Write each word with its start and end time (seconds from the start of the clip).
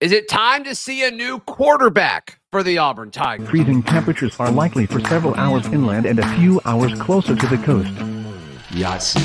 Is 0.00 0.12
it 0.12 0.28
time 0.28 0.62
to 0.62 0.76
see 0.76 1.04
a 1.04 1.10
new 1.10 1.40
quarterback 1.40 2.38
for 2.52 2.62
the 2.62 2.78
Auburn 2.78 3.10
Tigers? 3.10 3.48
Freezing 3.48 3.82
temperatures 3.82 4.38
are 4.38 4.48
likely 4.48 4.86
for 4.86 5.00
several 5.00 5.34
hours 5.34 5.66
inland 5.66 6.06
and 6.06 6.20
a 6.20 6.36
few 6.36 6.60
hours 6.64 6.96
closer 7.00 7.34
to 7.34 7.46
the 7.48 7.56
coast. 7.64 7.90
Yes. 8.70 9.16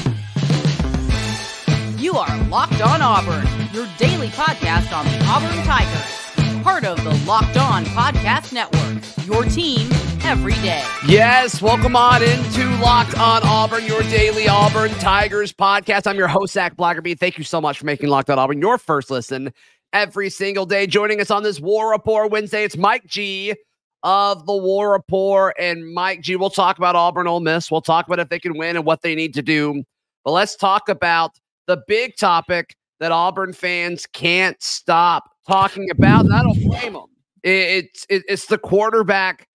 You 2.01 2.15
are 2.15 2.43
Locked 2.45 2.81
On 2.81 3.03
Auburn, 3.03 3.47
your 3.71 3.87
daily 3.99 4.29
podcast 4.29 4.91
on 4.97 5.05
the 5.05 5.23
Auburn 5.27 5.63
Tigers. 5.63 6.63
Part 6.63 6.85
of 6.85 7.03
the 7.03 7.23
Locked 7.27 7.57
On 7.57 7.85
Podcast 7.85 8.51
Network, 8.51 9.27
your 9.27 9.43
team 9.43 9.91
every 10.23 10.53
day. 10.53 10.83
Yes, 11.07 11.61
welcome 11.61 11.95
on 11.95 12.23
into 12.23 12.67
Locked 12.77 13.15
On 13.19 13.43
Auburn, 13.43 13.85
your 13.85 14.01
daily 14.01 14.47
Auburn 14.47 14.89
Tigers 14.93 15.53
podcast. 15.53 16.07
I'm 16.07 16.17
your 16.17 16.29
host, 16.29 16.53
Zac 16.53 16.75
Blackerby. 16.75 17.15
Thank 17.15 17.37
you 17.37 17.43
so 17.43 17.61
much 17.61 17.77
for 17.77 17.85
making 17.85 18.09
Locked 18.09 18.31
On 18.31 18.39
Auburn 18.39 18.59
your 18.59 18.79
first 18.79 19.11
listen 19.11 19.53
every 19.93 20.29
single 20.29 20.65
day. 20.65 20.87
Joining 20.87 21.21
us 21.21 21.31
on 21.31 21.43
this 21.43 21.59
War 21.59 21.91
Rapport 21.91 22.27
Wednesday, 22.27 22.63
it's 22.63 22.75
Mike 22.75 23.05
G 23.05 23.55
of 24.01 24.45
the 24.45 24.55
War 24.55 24.91
Rapport. 24.91 25.53
And 25.59 25.93
Mike 25.93 26.21
G, 26.21 26.35
we'll 26.35 26.49
talk 26.49 26.77
about 26.77 26.95
Auburn 26.95 27.27
Ole 27.27 27.39
Miss. 27.39 27.71
We'll 27.71 27.81
talk 27.81 28.07
about 28.07 28.19
if 28.19 28.29
they 28.29 28.39
can 28.39 28.57
win 28.57 28.75
and 28.75 28.85
what 28.85 29.03
they 29.03 29.15
need 29.15 29.33
to 29.35 29.41
do. 29.41 29.83
But 30.25 30.31
let's 30.31 30.55
talk 30.55 30.89
about 30.89 31.31
the 31.67 31.81
big 31.87 32.17
topic 32.17 32.75
that 32.99 33.11
Auburn 33.11 33.53
fans 33.53 34.05
can't 34.07 34.61
stop 34.61 35.29
talking 35.47 35.89
about. 35.89 36.25
And 36.25 36.33
I 36.33 36.43
don't 36.43 36.61
blame 36.63 36.93
them. 36.93 37.05
It's 37.43 38.05
it's 38.09 38.45
the 38.45 38.57
quarterback 38.57 39.47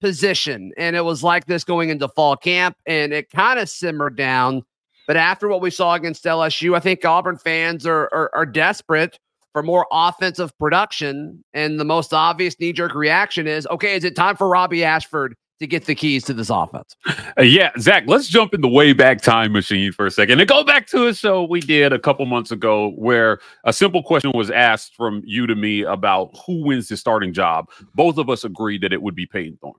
position, 0.00 0.72
and 0.76 0.96
it 0.96 1.04
was 1.04 1.22
like 1.22 1.46
this 1.46 1.62
going 1.62 1.90
into 1.90 2.08
fall 2.08 2.36
camp, 2.36 2.76
and 2.86 3.12
it 3.12 3.30
kind 3.30 3.60
of 3.60 3.68
simmered 3.68 4.16
down. 4.16 4.62
But 5.06 5.16
after 5.16 5.46
what 5.46 5.60
we 5.60 5.70
saw 5.70 5.94
against 5.94 6.24
LSU, 6.24 6.74
I 6.76 6.80
think 6.80 7.04
Auburn 7.04 7.38
fans 7.38 7.86
are, 7.86 8.08
are, 8.12 8.30
are 8.34 8.46
desperate 8.46 9.20
for 9.56 9.62
more 9.62 9.86
offensive 9.90 10.52
production. 10.58 11.42
And 11.54 11.80
the 11.80 11.84
most 11.84 12.12
obvious 12.12 12.60
knee 12.60 12.74
jerk 12.74 12.94
reaction 12.94 13.46
is 13.46 13.66
okay, 13.68 13.96
is 13.96 14.04
it 14.04 14.14
time 14.14 14.36
for 14.36 14.46
Robby 14.50 14.84
Ashford 14.84 15.34
to 15.60 15.66
get 15.66 15.86
the 15.86 15.94
keys 15.94 16.24
to 16.24 16.34
this 16.34 16.50
offense? 16.50 16.94
Uh, 17.38 17.42
yeah, 17.42 17.70
Zac, 17.78 18.04
let's 18.06 18.28
jump 18.28 18.52
in 18.52 18.60
the 18.60 18.68
way 18.68 18.92
back 18.92 19.22
time 19.22 19.52
machine 19.52 19.92
for 19.92 20.04
a 20.04 20.10
second 20.10 20.40
and 20.40 20.46
go 20.46 20.62
back 20.62 20.86
to 20.88 21.06
a 21.06 21.14
show 21.14 21.42
we 21.42 21.60
did 21.60 21.94
a 21.94 21.98
couple 21.98 22.26
months 22.26 22.50
ago 22.50 22.90
where 22.96 23.38
a 23.64 23.72
simple 23.72 24.02
question 24.02 24.30
was 24.34 24.50
asked 24.50 24.94
from 24.94 25.22
you 25.24 25.46
to 25.46 25.54
me 25.54 25.84
about 25.84 26.36
who 26.44 26.62
wins 26.62 26.88
the 26.88 26.96
starting 26.98 27.32
job. 27.32 27.70
Both 27.94 28.18
of 28.18 28.28
us 28.28 28.44
agreed 28.44 28.82
that 28.82 28.92
it 28.92 29.00
would 29.00 29.14
be 29.14 29.24
Payton 29.24 29.56
Thorne. 29.62 29.72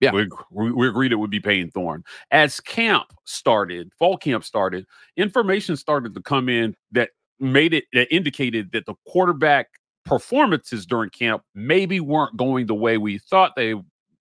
Yeah. 0.00 0.12
We, 0.50 0.72
we 0.72 0.88
agreed 0.88 1.12
it 1.12 1.16
would 1.16 1.30
be 1.30 1.38
Payton 1.38 1.72
Thorne. 1.72 2.02
As 2.30 2.60
camp 2.60 3.12
started, 3.24 3.92
fall 3.98 4.16
camp 4.16 4.42
started, 4.42 4.86
information 5.18 5.76
started 5.76 6.14
to 6.14 6.22
come 6.22 6.48
in 6.48 6.74
that 6.92 7.10
made 7.42 7.74
it 7.74 7.84
indicated 8.10 8.70
that 8.72 8.86
the 8.86 8.94
quarterback 9.06 9.68
performances 10.04 10.86
during 10.86 11.10
camp 11.10 11.42
maybe 11.54 12.00
weren't 12.00 12.36
going 12.36 12.66
the 12.66 12.74
way 12.74 12.98
we 12.98 13.18
thought 13.18 13.52
they 13.56 13.74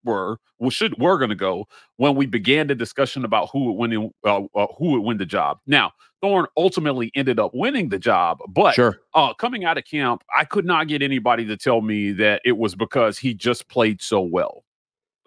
were 0.04 0.38
well 0.60 0.70
should 0.72 0.98
were 1.00 1.18
going 1.18 1.30
to 1.30 1.36
go 1.36 1.66
when 1.98 2.16
we 2.16 2.26
began 2.26 2.68
the 2.68 2.76
discussion 2.76 3.24
about 3.24 3.50
who 3.52 3.66
would 3.66 3.74
win 3.74 4.12
uh, 4.26 4.42
uh, 4.56 4.68
who 4.78 4.92
would 4.92 5.02
win 5.02 5.18
the 5.18 5.26
job. 5.26 5.60
Now 5.68 5.92
Thorne 6.22 6.48
ultimately 6.58 7.12
ended 7.16 7.40
up 7.40 7.52
winning 7.54 7.90
the 7.90 8.00
job, 8.00 8.40
but 8.50 8.74
Sure. 8.76 9.00
uh, 9.14 9.34
coming 9.36 9.64
out 9.64 9.78
of 9.78 9.86
camp, 9.86 10.24
I 10.36 10.46
could 10.46 10.66
not 10.66 10.88
get 10.88 11.02
anybody 11.02 11.46
to 11.46 11.58
tell 11.58 11.82
me 11.82 12.12
that 12.14 12.42
it 12.46 12.58
was 12.58 12.76
because 12.76 13.18
he 13.18 13.34
just 13.34 13.70
played 13.70 14.02
so 14.02 14.22
well. 14.22 14.64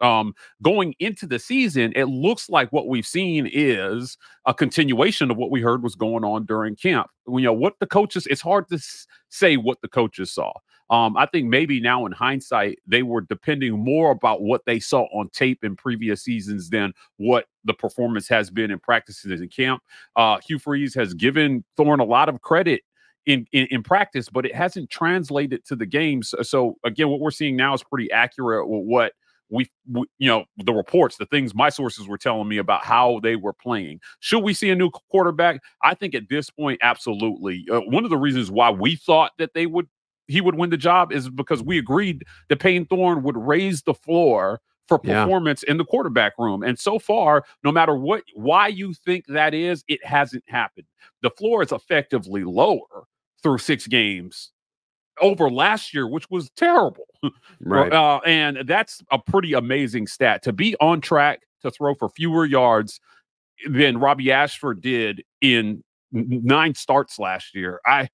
Um, 0.04 0.34
going 0.62 0.94
into 1.00 1.26
the 1.26 1.38
season, 1.38 1.92
it 1.96 2.04
looks 2.04 2.50
like 2.50 2.70
what 2.72 2.88
we've 2.88 3.06
seen 3.06 3.48
is 3.50 4.18
a 4.44 4.52
continuation 4.52 5.30
of 5.30 5.38
what 5.38 5.50
we 5.50 5.62
heard 5.62 5.82
was 5.82 5.94
going 5.94 6.24
on 6.24 6.44
during 6.44 6.76
camp. 6.76 7.08
You 7.26 7.40
know, 7.40 7.52
what 7.54 7.74
the 7.80 7.86
coaches, 7.86 8.26
it's 8.26 8.42
hard 8.42 8.68
to 8.68 8.74
s- 8.74 9.06
say 9.30 9.56
what 9.56 9.80
the 9.80 9.88
coaches 9.88 10.30
saw. 10.30 10.52
Um, 10.90 11.16
I 11.16 11.24
think 11.24 11.48
maybe 11.48 11.80
now 11.80 12.04
in 12.04 12.12
hindsight, 12.12 12.78
they 12.86 13.02
were 13.02 13.22
depending 13.22 13.82
more 13.82 14.10
about 14.10 14.42
what 14.42 14.60
they 14.66 14.78
saw 14.78 15.04
on 15.18 15.30
tape 15.30 15.64
in 15.64 15.74
previous 15.74 16.22
seasons 16.22 16.68
than 16.68 16.92
what 17.16 17.46
the 17.64 17.72
performance 17.72 18.28
has 18.28 18.50
been 18.50 18.70
in 18.70 18.78
practices 18.78 19.40
in 19.40 19.48
camp. 19.48 19.82
Uh, 20.16 20.38
Hugh 20.46 20.58
Freeze 20.58 20.94
has 20.94 21.14
given 21.14 21.64
Thorne 21.78 22.00
a 22.00 22.04
lot 22.04 22.28
of 22.28 22.42
credit 22.42 22.82
in, 23.24 23.46
in 23.52 23.66
in 23.70 23.82
practice, 23.82 24.28
but 24.28 24.44
it 24.44 24.54
hasn't 24.54 24.90
translated 24.90 25.64
to 25.64 25.76
the 25.76 25.86
games. 25.86 26.28
So, 26.28 26.42
so 26.42 26.76
again, 26.84 27.08
what 27.08 27.20
we're 27.20 27.30
seeing 27.30 27.56
now 27.56 27.72
is 27.72 27.82
pretty 27.82 28.10
accurate 28.12 28.68
with 28.68 28.82
what 28.84 29.14
we, 29.50 29.70
we, 29.90 30.04
you 30.18 30.28
know, 30.28 30.44
the 30.58 30.72
reports, 30.72 31.16
the 31.16 31.26
things 31.26 31.54
my 31.54 31.68
sources 31.68 32.08
were 32.08 32.18
telling 32.18 32.48
me 32.48 32.58
about 32.58 32.84
how 32.84 33.20
they 33.22 33.36
were 33.36 33.52
playing. 33.52 34.00
Should 34.20 34.42
we 34.42 34.54
see 34.54 34.70
a 34.70 34.74
new 34.74 34.90
quarterback? 34.90 35.60
I 35.82 35.94
think 35.94 36.14
at 36.14 36.28
this 36.28 36.50
point, 36.50 36.78
absolutely. 36.82 37.66
Uh, 37.70 37.80
one 37.80 38.04
of 38.04 38.10
the 38.10 38.16
reasons 38.16 38.50
why 38.50 38.70
we 38.70 38.96
thought 38.96 39.32
that 39.38 39.54
they 39.54 39.66
would 39.66 39.88
he 40.26 40.40
would 40.40 40.54
win 40.54 40.70
the 40.70 40.76
job 40.78 41.12
is 41.12 41.28
because 41.28 41.62
we 41.62 41.76
agreed 41.76 42.24
that 42.48 42.58
Payton 42.58 42.86
Thorne 42.86 43.22
would 43.22 43.36
raise 43.36 43.82
the 43.82 43.92
floor 43.92 44.60
for 44.88 44.98
Yeah. 45.04 45.22
performance 45.24 45.62
in 45.62 45.76
the 45.76 45.84
quarterback 45.84 46.32
room. 46.38 46.62
And 46.62 46.78
so 46.78 46.98
far, 46.98 47.44
no 47.62 47.70
matter 47.70 47.94
what 47.94 48.22
why 48.34 48.68
you 48.68 48.94
think 48.94 49.26
that 49.28 49.52
is, 49.52 49.84
it 49.88 50.04
hasn't 50.04 50.44
happened. 50.48 50.86
The 51.22 51.30
floor 51.30 51.62
is 51.62 51.72
effectively 51.72 52.42
lower 52.44 53.04
through 53.42 53.58
six 53.58 53.86
games 53.86 54.50
over 55.20 55.50
last 55.50 55.94
year, 55.94 56.08
which 56.08 56.28
was 56.30 56.50
terrible. 56.56 57.06
Uh, 57.92 58.18
and 58.26 58.58
that's 58.66 59.02
a 59.10 59.18
pretty 59.18 59.52
amazing 59.52 60.06
stat 60.06 60.42
to 60.42 60.52
be 60.52 60.76
on 60.80 61.00
track 61.00 61.40
to 61.62 61.70
throw 61.70 61.94
for 61.94 62.08
fewer 62.08 62.44
yards 62.44 63.00
than 63.68 63.98
Robby 63.98 64.30
Ashford 64.32 64.80
did 64.80 65.22
in 65.40 65.82
nine 66.12 66.74
starts 66.74 67.18
last 67.18 67.54
year. 67.54 67.80
I, 67.86 68.08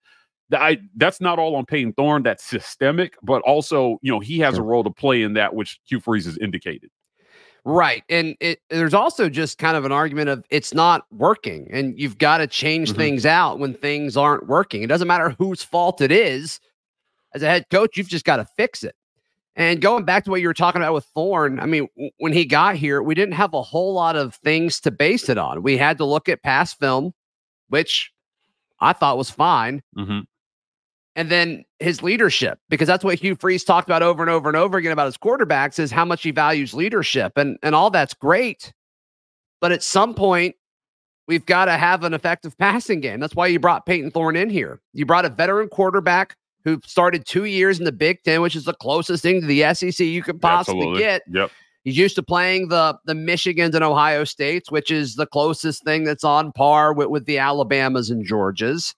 I 0.53 0.78
that's 0.97 1.20
not 1.20 1.38
all 1.38 1.56
on 1.56 1.65
Payton 1.66 1.93
Thorne. 1.94 2.22
That's 2.22 2.44
systemic, 2.44 3.15
but 3.22 3.43
also 3.43 3.99
you 4.03 4.12
know 4.12 4.20
he 4.20 4.38
has 4.41 4.59
a 4.59 4.62
role 4.62 4.84
to 4.84 4.91
play 4.91 5.22
in 5.22 5.34
that, 5.34 5.54
which 5.54 5.81
Hugh 5.84 6.00
Freeze 6.00 6.26
has 6.26 6.38
indicated. 6.38 6.91
Right. 7.65 8.03
And 8.09 8.37
it 8.41 8.60
there's 8.70 8.94
also 8.94 9.28
just 9.28 9.59
kind 9.59 9.76
of 9.76 9.84
an 9.84 9.93
argument 9.93 10.28
of 10.31 10.44
it's 10.50 10.72
not 10.72 11.04
working 11.12 11.69
and 11.70 11.99
you've 11.99 12.16
got 12.19 12.38
to 12.38 12.47
change 12.47 12.93
Mhm. 12.93 12.97
things 12.97 13.26
out 13.26 13.59
when 13.59 13.75
things 13.75 14.16
aren't 14.16 14.47
working. 14.47 14.82
It 14.82 14.87
doesn't 14.87 15.06
matter 15.06 15.31
whose 15.38 15.62
fault 15.62 16.00
it 16.00 16.10
is. 16.10 16.59
As 17.34 17.43
a 17.43 17.47
head 17.47 17.66
coach, 17.70 17.97
you've 17.97 18.09
just 18.09 18.25
got 18.25 18.37
to 18.38 18.47
fix 18.56 18.82
it. 18.82 18.94
And 19.56 19.81
going 19.81 20.05
back 20.05 20.25
to 20.25 20.31
what 20.31 20.41
you 20.41 20.47
were 20.47 20.55
talking 20.55 20.81
about 20.81 20.94
with 20.94 21.05
Thorne, 21.15 21.59
I 21.59 21.66
mean, 21.66 21.88
w- 21.97 22.11
when 22.19 22.33
he 22.33 22.44
got 22.44 22.77
here, 22.77 23.03
we 23.03 23.15
didn't 23.15 23.34
have 23.34 23.53
a 23.53 23.62
whole 23.62 23.93
lot 23.93 24.16
of 24.16 24.37
things 24.37 24.81
to 24.81 24.91
base 24.91 25.28
it 25.28 25.38
on. 25.38 25.62
We 25.62 25.77
had 25.77 25.99
to 25.99 26.05
look 26.05 26.28
at 26.28 26.43
past 26.43 26.78
film, 26.78 27.12
which 27.69 28.12
I 28.81 28.93
thought 28.93 29.19
was 29.19 29.28
fine. 29.31 29.83
Mhm. 29.99 30.25
And 31.16 31.28
then 31.28 31.65
his 31.81 32.03
leadership, 32.03 32.59
because 32.69 32.87
that's 32.87 33.05
what 33.05 33.19
Hugh 33.19 33.34
Freeze 33.34 33.65
talked 33.65 33.88
about 33.88 34.03
over 34.03 34.22
and 34.22 34.31
over 34.31 34.49
and 34.49 34.56
over 34.56 34.78
again 34.78 34.93
about 34.93 35.06
his 35.06 35.19
quarterbacks, 35.19 35.78
is 35.78 35.91
how 35.91 36.05
much 36.05 36.22
he 36.22 36.31
values 36.31 36.72
leadership. 36.72 37.32
And 37.37 37.59
and 37.62 37.75
all 37.75 37.91
that's 37.91 38.15
great. 38.15 38.72
But 39.61 39.72
at 39.72 39.82
some 39.82 40.15
point, 40.15 40.55
we've 41.27 41.44
got 41.44 41.67
to 41.67 41.72
have 41.72 42.05
an 42.05 42.15
effective 42.15 42.56
passing 42.56 43.00
game. 43.00 43.21
That's 43.21 43.34
why 43.34 43.49
you 43.49 43.59
brought 43.59 43.84
Payton 43.84 44.12
Thorne 44.12 44.37
in 44.37 44.49
here. 44.49 44.81
You 44.94 45.05
brought 45.05 45.25
a 45.25 45.28
veteran 45.28 45.69
quarterback 45.69 46.37
who 46.65 46.81
started 46.84 47.26
two 47.26 47.44
years 47.44 47.78
in 47.78 47.84
the 47.84 47.93
Big 47.93 48.22
Ten, 48.22 48.43
which 48.43 48.56
is 48.56 48.65
the 48.65 48.75
closest 48.75 49.22
thing 49.22 49.41
to 49.41 49.47
the 49.47 49.75
SEC 49.75 49.98
you 50.00 50.22
could 50.22 50.41
possibly 50.41 50.81
Absolutely. 50.81 51.03
get. 51.03 51.22
Yep. 51.31 51.50
He's 51.84 51.97
used 51.97 52.16
to 52.16 52.22
playing 52.22 52.69
the 52.69 52.98
the 53.06 53.15
Michigans 53.15 53.75
and 53.75 53.82
Ohio 53.82 54.25
States, 54.25 54.70
which 54.70 54.91
is 54.91 55.15
the 55.15 55.26
closest 55.26 55.82
thing 55.84 56.04
that's 56.04 56.25
on 56.25 56.53
par 56.53 56.93
with, 56.93 57.09
with 57.09 57.25
the 57.25 57.38
Alabamas 57.38 58.10
and 58.10 58.26
Georgias. 58.26 58.94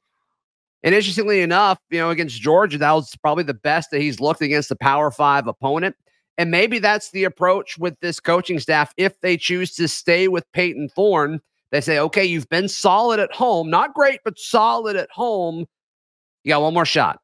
And 0.82 0.94
interestingly 0.94 1.42
enough, 1.42 1.78
you 1.90 1.98
know, 1.98 2.10
against 2.10 2.40
Georgia, 2.40 2.78
that 2.78 2.92
was 2.92 3.14
probably 3.22 3.44
the 3.44 3.54
best 3.54 3.92
that 3.92 4.00
he's 4.00 4.18
looked 4.18 4.42
against 4.42 4.70
a 4.72 4.76
Power 4.76 5.12
Five 5.12 5.46
opponent. 5.46 5.94
And 6.38 6.50
maybe 6.50 6.80
that's 6.80 7.10
the 7.10 7.24
approach 7.24 7.78
with 7.78 7.94
this 8.00 8.18
coaching 8.18 8.58
staff. 8.58 8.92
If 8.96 9.20
they 9.20 9.36
choose 9.36 9.74
to 9.76 9.86
stay 9.86 10.26
with 10.26 10.50
Payton 10.52 10.88
Thorne, 10.88 11.40
they 11.70 11.80
say, 11.80 11.98
okay, 11.98 12.24
you've 12.24 12.48
been 12.48 12.68
solid 12.68 13.20
at 13.20 13.32
home, 13.32 13.70
not 13.70 13.94
great, 13.94 14.20
but 14.24 14.38
solid 14.38 14.96
at 14.96 15.10
home. 15.10 15.66
You 16.42 16.50
got 16.50 16.62
one 16.62 16.74
more 16.74 16.84
shot. 16.84 17.20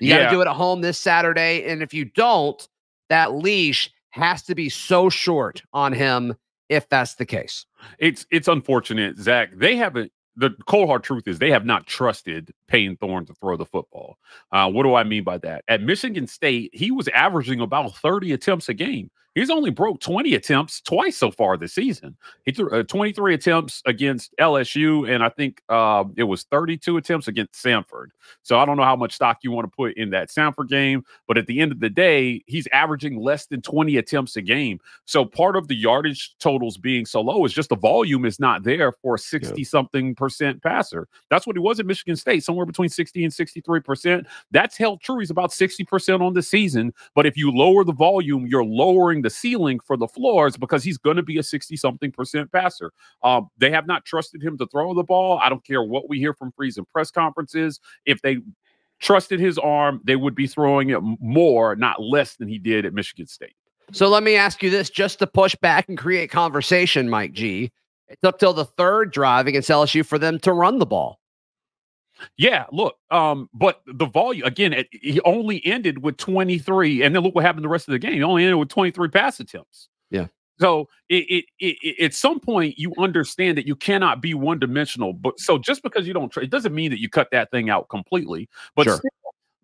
You 0.00 0.08
got 0.10 0.24
to 0.24 0.30
do 0.30 0.40
it 0.40 0.48
at 0.48 0.54
home 0.54 0.80
this 0.80 0.98
Saturday. 0.98 1.64
And 1.64 1.82
if 1.82 1.94
you 1.94 2.04
don't, 2.04 2.66
that 3.08 3.34
leash 3.34 3.90
has 4.10 4.42
to 4.44 4.54
be 4.54 4.68
so 4.68 5.08
short 5.08 5.62
on 5.72 5.92
him 5.92 6.34
if 6.68 6.88
that's 6.88 7.14
the 7.14 7.26
case. 7.26 7.66
It's 7.98 8.26
it's 8.30 8.48
unfortunate, 8.48 9.18
Zac. 9.18 9.50
They 9.54 9.76
haven't. 9.76 10.12
The 10.36 10.50
cold 10.66 10.88
hard 10.88 11.02
truth 11.02 11.26
is 11.26 11.40
they 11.40 11.50
have 11.50 11.66
not 11.66 11.86
trusted 11.86 12.52
Payton 12.68 12.98
Thorne 12.98 13.26
to 13.26 13.34
throw 13.34 13.56
the 13.56 13.66
football. 13.66 14.18
Uh, 14.52 14.70
what 14.70 14.84
do 14.84 14.94
I 14.94 15.02
mean 15.02 15.24
by 15.24 15.38
that? 15.38 15.64
At 15.66 15.82
Michigan 15.82 16.28
State, 16.28 16.70
he 16.72 16.92
was 16.92 17.08
averaging 17.08 17.60
about 17.60 17.96
30 17.96 18.32
attempts 18.32 18.68
a 18.68 18.74
game. 18.74 19.10
He's 19.38 19.50
only 19.50 19.70
broke 19.70 20.00
20 20.00 20.34
attempts 20.34 20.80
twice 20.80 21.16
so 21.16 21.30
far 21.30 21.56
this 21.56 21.72
season. 21.72 22.16
He 22.44 22.50
threw 22.50 22.70
uh, 22.70 22.82
23 22.82 23.34
attempts 23.34 23.82
against 23.86 24.34
LSU, 24.40 25.08
and 25.08 25.22
I 25.22 25.28
think 25.28 25.62
uh, 25.68 26.02
it 26.16 26.24
was 26.24 26.42
32 26.50 26.96
attempts 26.96 27.28
against 27.28 27.52
Samford. 27.52 28.08
So 28.42 28.58
I 28.58 28.64
don't 28.64 28.76
know 28.76 28.82
how 28.82 28.96
much 28.96 29.14
stock 29.14 29.38
you 29.42 29.52
want 29.52 29.70
to 29.70 29.76
put 29.76 29.96
in 29.96 30.10
that 30.10 30.30
Samford 30.30 30.68
game, 30.68 31.04
but 31.28 31.38
at 31.38 31.46
the 31.46 31.60
end 31.60 31.70
of 31.70 31.78
the 31.78 31.88
day, 31.88 32.42
he's 32.46 32.66
averaging 32.72 33.20
less 33.20 33.46
than 33.46 33.62
20 33.62 33.96
attempts 33.96 34.34
a 34.34 34.42
game. 34.42 34.80
So 35.04 35.24
part 35.24 35.54
of 35.54 35.68
the 35.68 35.76
yardage 35.76 36.34
totals 36.40 36.76
being 36.76 37.06
so 37.06 37.20
low 37.20 37.44
is 37.44 37.52
just 37.52 37.68
the 37.68 37.76
volume 37.76 38.24
is 38.24 38.40
not 38.40 38.64
there 38.64 38.90
for 38.90 39.14
a 39.14 39.18
60 39.20 39.62
something 39.62 40.16
percent 40.16 40.60
passer. 40.64 41.06
That's 41.30 41.46
what 41.46 41.54
he 41.54 41.60
was 41.60 41.78
at 41.78 41.86
Michigan 41.86 42.16
State, 42.16 42.42
somewhere 42.42 42.66
between 42.66 42.88
60 42.88 43.22
and 43.22 43.32
63 43.32 43.80
percent. 43.80 44.26
That's 44.50 44.76
held 44.76 45.00
true. 45.00 45.20
He's 45.20 45.30
about 45.30 45.52
60 45.52 45.84
percent 45.84 46.22
on 46.22 46.34
the 46.34 46.42
season. 46.42 46.92
But 47.14 47.24
if 47.24 47.36
you 47.36 47.52
lower 47.52 47.84
the 47.84 47.92
volume, 47.92 48.44
you're 48.48 48.64
lowering 48.64 49.22
the 49.22 49.27
ceiling 49.30 49.80
for 49.80 49.96
the 49.96 50.08
floors 50.08 50.56
because 50.56 50.84
he's 50.84 50.98
going 50.98 51.16
to 51.16 51.22
be 51.22 51.38
a 51.38 51.42
60 51.42 51.76
something 51.76 52.12
percent 52.12 52.50
passer. 52.52 52.92
Um, 53.22 53.48
they 53.58 53.70
have 53.70 53.86
not 53.86 54.04
trusted 54.04 54.42
him 54.42 54.58
to 54.58 54.66
throw 54.66 54.94
the 54.94 55.02
ball. 55.02 55.38
I 55.42 55.48
don't 55.48 55.64
care 55.64 55.82
what 55.82 56.08
we 56.08 56.18
hear 56.18 56.34
from 56.34 56.52
Freeze 56.52 56.78
in 56.78 56.84
press 56.86 57.10
conferences. 57.10 57.80
If 58.06 58.22
they 58.22 58.38
trusted 59.00 59.40
his 59.40 59.58
arm, 59.58 60.00
they 60.04 60.16
would 60.16 60.34
be 60.34 60.46
throwing 60.46 60.90
it 60.90 61.00
more, 61.20 61.76
not 61.76 62.02
less 62.02 62.36
than 62.36 62.48
he 62.48 62.58
did 62.58 62.84
at 62.84 62.92
Michigan 62.92 63.26
State. 63.26 63.54
So 63.92 64.08
let 64.08 64.22
me 64.22 64.36
ask 64.36 64.62
you 64.62 64.70
this 64.70 64.90
just 64.90 65.18
to 65.20 65.26
push 65.26 65.54
back 65.56 65.88
and 65.88 65.96
create 65.96 66.30
conversation, 66.30 67.08
Mike 67.08 67.32
G. 67.32 67.72
It 68.08 68.18
took 68.22 68.38
till 68.38 68.52
the 68.52 68.64
third 68.64 69.12
drive 69.12 69.46
against 69.46 69.70
LSU 69.70 70.04
for 70.04 70.18
them 70.18 70.38
to 70.40 70.52
run 70.52 70.78
the 70.78 70.86
ball. 70.86 71.17
Yeah, 72.36 72.66
look, 72.72 72.96
um, 73.10 73.48
but 73.52 73.82
the 73.86 74.06
volume 74.06 74.46
again, 74.46 74.72
it, 74.72 74.88
he 74.92 75.20
only 75.22 75.64
ended 75.64 76.02
with 76.02 76.16
23, 76.16 77.02
and 77.02 77.14
then 77.14 77.22
look 77.22 77.34
what 77.34 77.44
happened 77.44 77.64
the 77.64 77.68
rest 77.68 77.88
of 77.88 77.92
the 77.92 77.98
game. 77.98 78.14
He 78.14 78.22
only 78.22 78.44
ended 78.44 78.58
with 78.58 78.68
23 78.68 79.08
pass 79.08 79.40
attempts. 79.40 79.88
Yeah. 80.10 80.26
So 80.58 80.88
it, 81.08 81.44
it, 81.60 81.76
it, 81.82 82.00
at 82.04 82.14
some 82.14 82.40
point 82.40 82.78
you 82.78 82.92
understand 82.98 83.56
that 83.58 83.66
you 83.66 83.76
cannot 83.76 84.20
be 84.20 84.34
one 84.34 84.58
dimensional. 84.58 85.12
But 85.12 85.38
so 85.38 85.56
just 85.56 85.82
because 85.82 86.06
you 86.06 86.12
don't, 86.12 86.36
it 86.36 86.50
doesn't 86.50 86.74
mean 86.74 86.90
that 86.90 87.00
you 87.00 87.08
cut 87.08 87.28
that 87.30 87.50
thing 87.50 87.70
out 87.70 87.88
completely. 87.88 88.48
But 88.74 88.84
Sure. 88.84 88.96
still, 88.96 89.10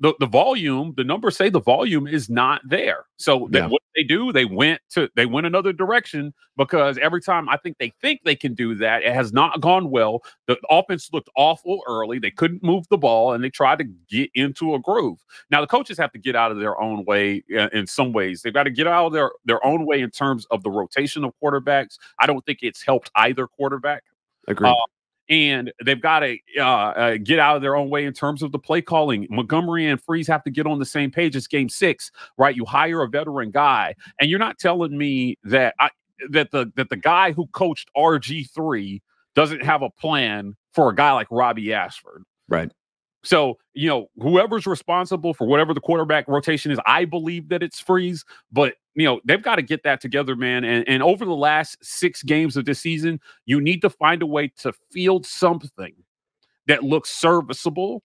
the, 0.05 0.13
the 0.21 0.27
volume, 0.27 0.93
the 0.99 1.03
numbers 1.03 1.35
say 1.35 1.49
the 1.49 1.63
volume 1.63 2.07
is 2.07 2.29
not 2.29 2.61
there. 2.69 3.07
So 3.17 3.49
they, 3.51 3.61
Yeah. 3.61 3.69
what 3.69 3.81
they 3.97 4.03
do, 4.03 4.35
they 4.35 4.45
went 4.45 4.83
to 4.91 5.09
they 5.17 5.25
went 5.25 5.47
another 5.47 5.73
direction 5.73 6.35
because 6.59 6.99
every 6.99 7.23
time 7.23 7.49
I 7.49 7.57
think 7.57 7.79
they 7.79 7.91
think 8.03 8.21
they 8.23 8.37
can 8.37 8.53
do 8.53 8.75
that, 8.75 9.03
it 9.03 9.15
has 9.15 9.33
not 9.33 9.63
gone 9.63 9.89
well. 9.89 10.21
The 10.47 10.59
offense 10.69 11.09
looked 11.11 11.31
awful 11.37 11.81
early. 11.89 12.19
They 12.19 12.31
couldn't 12.31 12.63
move 12.63 12.87
the 12.91 12.99
ball 12.99 13.33
and 13.33 13.43
they 13.43 13.49
tried 13.49 13.79
to 13.79 13.85
get 14.11 14.29
into 14.35 14.75
a 14.75 14.79
groove. 14.79 15.25
Now 15.51 15.63
the 15.63 15.67
coaches 15.67 15.97
have 15.97 16.13
to 16.13 16.19
get 16.19 16.37
out 16.37 16.53
of 16.53 16.59
their 16.59 16.79
own 16.79 17.07
way 17.07 17.43
uh, 17.57 17.69
in 17.73 17.87
some 17.87 18.13
ways. 18.13 18.43
They've 18.43 18.53
got 18.53 18.65
to 18.65 18.71
get 18.71 18.87
out 18.87 19.07
of 19.07 19.15
their 19.15 19.31
their 19.47 19.65
own 19.65 19.87
way 19.87 20.03
in 20.03 20.11
terms 20.11 20.45
of 20.51 20.63
the 20.63 20.71
rotation 20.71 21.25
of 21.25 21.33
quarterbacks. 21.43 21.97
I 22.19 22.27
don't 22.27 22.45
think 22.45 22.59
it's 22.61 22.83
helped 22.85 23.11
either 23.17 23.47
quarterback 23.47 24.03
Agreed. 24.49 24.69
Uh, 24.69 24.77
and 25.29 25.73
they've 25.85 26.01
got 26.01 26.21
to 26.21 26.37
uh, 26.59 26.63
uh, 26.63 27.17
get 27.23 27.39
out 27.39 27.57
of 27.57 27.63
their 27.63 27.77
own 27.77 27.89
way 27.91 28.05
in 28.05 28.13
terms 28.13 28.43
of 28.43 28.53
the 28.53 28.59
play 28.59 28.83
calling. 28.83 29.27
Montgomery 29.31 29.87
and 29.87 30.01
Freeze 30.01 30.29
have 30.29 30.45
to 30.45 30.51
get 30.51 30.67
on 30.67 30.79
the 30.79 30.85
same 30.85 31.11
page. 31.11 31.35
It's 31.37 31.47
game 31.47 31.69
six, 31.69 32.11
right? 32.37 32.55
You 32.55 32.65
hire 32.65 33.03
a 33.03 33.09
veteran 33.09 33.51
guy, 33.51 33.95
and 34.21 34.29
you're 34.29 34.39
not 34.39 34.59
telling 34.59 34.97
me 34.97 35.39
that 35.45 35.75
I, 35.81 35.91
that 36.31 36.51
the 36.51 36.71
that 36.77 36.91
the 36.91 36.97
guy 36.97 37.33
who 37.33 37.47
coached 37.49 37.91
RG 37.97 38.51
three 38.51 39.03
doesn't 39.35 39.63
have 39.63 39.83
a 39.83 39.91
plan 39.91 40.55
for 40.73 40.91
a 40.91 40.95
guy 40.95 41.13
like 41.13 41.29
Robby 41.31 41.73
Ashford. 41.73 42.25
right. 42.49 42.71
So, 43.25 43.59
you 43.73 43.89
know, 43.89 44.11
whoever's 44.21 44.67
responsible 44.67 45.33
for 45.33 45.47
whatever 45.47 45.73
the 45.73 45.81
quarterback 45.81 46.29
rotation 46.29 46.71
is, 46.71 46.79
I 46.87 47.07
believe 47.07 47.49
that 47.49 47.63
it's 47.63 47.81
Freeze, 47.81 48.25
but 48.53 48.75
you 48.95 49.05
know, 49.05 49.21
they've 49.25 49.43
got 49.43 49.57
to 49.57 49.63
get 49.63 49.83
that 49.83 50.01
together, 50.01 50.37
man. 50.37 50.63
And 50.65 50.87
and 50.87 51.03
over 51.03 51.25
the 51.25 51.35
last 51.35 51.79
six 51.83 52.23
games 52.23 52.57
of 52.57 52.65
this 52.65 52.81
season, 52.81 53.21
you 53.47 53.61
need 53.61 53.83
to 53.83 53.91
find 53.91 54.23
a 54.23 54.27
way 54.27 54.49
to 54.59 54.73
field 54.93 55.27
something 55.27 55.95
that 56.67 56.85
looks 56.85 57.11
serviceable. 57.11 58.03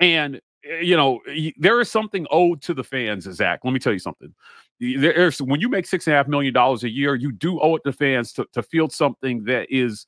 And 0.00 0.36
eh, 0.64 0.80
you 0.80 0.96
know, 0.96 1.20
there 1.56 1.80
is 1.80 1.90
something 1.90 2.26
owed 2.30 2.62
to 2.62 2.74
the 2.74 2.84
fans, 2.84 3.24
Zac. 3.24 3.60
Let 3.64 3.72
me 3.72 3.80
tell 3.80 3.92
you 3.92 3.98
something. 3.98 4.32
There's 4.80 5.42
when 5.42 5.60
you 5.60 5.68
make 5.68 5.86
six 5.86 6.06
and 6.06 6.14
a 6.14 6.16
half 6.18 6.28
million 6.28 6.54
dollars 6.54 6.84
a 6.84 6.90
year, 6.90 7.14
you 7.16 7.32
do 7.32 7.58
owe 7.60 7.76
it 7.76 7.82
to 7.84 7.92
fans 7.92 8.32
to, 8.34 8.46
to 8.52 8.62
field 8.62 8.92
something 8.92 9.44
that 9.44 9.66
is 9.70 10.06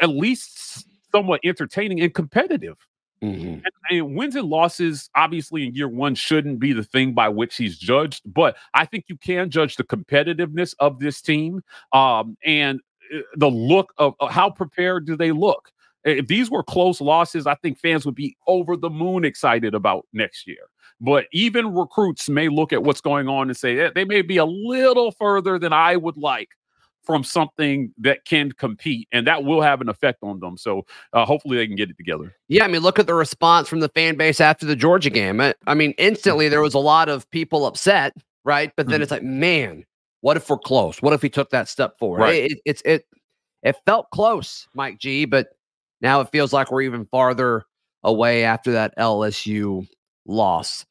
at 0.00 0.08
least 0.08 0.86
somewhat 1.12 1.40
entertaining 1.44 2.00
and 2.00 2.14
competitive. 2.14 2.78
Mhm. 3.22 3.62
And, 3.64 3.70
and 3.90 4.16
wins 4.16 4.34
and 4.36 4.48
losses, 4.48 5.08
obviously, 5.14 5.66
in 5.66 5.74
year 5.74 5.88
one 5.88 6.14
shouldn't 6.14 6.58
be 6.58 6.72
the 6.72 6.82
thing 6.82 7.12
by 7.14 7.28
which 7.28 7.56
he's 7.56 7.78
judged. 7.78 8.22
But 8.26 8.56
I 8.74 8.84
think 8.84 9.04
you 9.08 9.16
can 9.16 9.48
judge 9.50 9.76
the 9.76 9.84
competitiveness 9.84 10.74
of 10.80 10.98
this 10.98 11.20
team 11.22 11.62
um, 11.92 12.36
and 12.44 12.80
uh, 13.14 13.20
the 13.36 13.48
look 13.50 13.92
of 13.98 14.14
how 14.30 14.50
prepared 14.50 15.06
do 15.06 15.16
they 15.16 15.30
look. 15.32 15.70
If 16.04 16.26
these 16.26 16.50
were 16.50 16.64
close 16.64 17.00
losses, 17.00 17.46
I 17.46 17.54
think 17.56 17.78
fans 17.78 18.04
would 18.06 18.16
be 18.16 18.36
over 18.48 18.76
the 18.76 18.90
moon 18.90 19.24
excited 19.24 19.72
about 19.72 20.06
next 20.12 20.48
year. 20.48 20.68
But 21.00 21.26
even 21.32 21.74
recruits 21.74 22.28
may 22.28 22.48
look 22.48 22.72
at 22.72 22.82
what's 22.82 23.00
going 23.00 23.28
on 23.28 23.48
and 23.48 23.56
say 23.56 23.78
"Eh, 23.78 23.90
they 23.94 24.04
may 24.04 24.22
be 24.22 24.36
a 24.38 24.44
little 24.44 25.12
further 25.12 25.58
than 25.60 25.72
I 25.72 25.96
would 25.96 26.16
like 26.16 26.48
from 27.04 27.24
something 27.24 27.92
that 27.98 28.24
can 28.24 28.52
compete, 28.52 29.08
and 29.12 29.26
that 29.26 29.44
will 29.44 29.60
have 29.60 29.80
an 29.80 29.88
effect 29.88 30.18
on 30.22 30.38
them. 30.40 30.56
So 30.56 30.86
uh, 31.12 31.24
hopefully 31.24 31.56
they 31.56 31.66
can 31.66 31.76
get 31.76 31.90
it 31.90 31.96
together. 31.96 32.34
Yeah, 32.48 32.64
I 32.64 32.68
mean, 32.68 32.82
look 32.82 32.98
at 32.98 33.06
the 33.06 33.14
response 33.14 33.68
from 33.68 33.80
the 33.80 33.88
fan 33.88 34.16
base 34.16 34.40
after 34.40 34.66
the 34.66 34.76
Georgia 34.76 35.10
game. 35.10 35.40
I, 35.40 35.54
I 35.66 35.74
mean, 35.74 35.92
instantly 35.98 36.48
there 36.48 36.60
was 36.60 36.74
a 36.74 36.78
lot 36.78 37.08
of 37.08 37.28
people 37.30 37.66
upset, 37.66 38.14
right? 38.44 38.72
But 38.76 38.88
then 38.88 39.00
Mhm. 39.00 39.02
it's 39.02 39.10
like, 39.10 39.22
man, 39.22 39.84
what 40.20 40.36
if 40.36 40.48
we're 40.48 40.58
close? 40.58 41.02
What 41.02 41.12
if 41.12 41.22
he 41.22 41.28
took 41.28 41.50
that 41.50 41.68
step 41.68 41.98
forward? 41.98 42.20
Right. 42.20 42.44
It, 42.44 42.52
it, 42.52 42.58
it's 42.64 42.82
it 42.84 43.06
it 43.62 43.76
felt 43.86 44.10
close, 44.10 44.68
Mike 44.74 44.98
G, 44.98 45.24
but 45.24 45.48
now 46.00 46.20
it 46.20 46.28
feels 46.30 46.52
like 46.52 46.70
we're 46.70 46.82
even 46.82 47.06
farther 47.06 47.64
away 48.04 48.44
after 48.44 48.72
that 48.72 48.92
LSU 48.98 49.86
loss. 50.26 50.84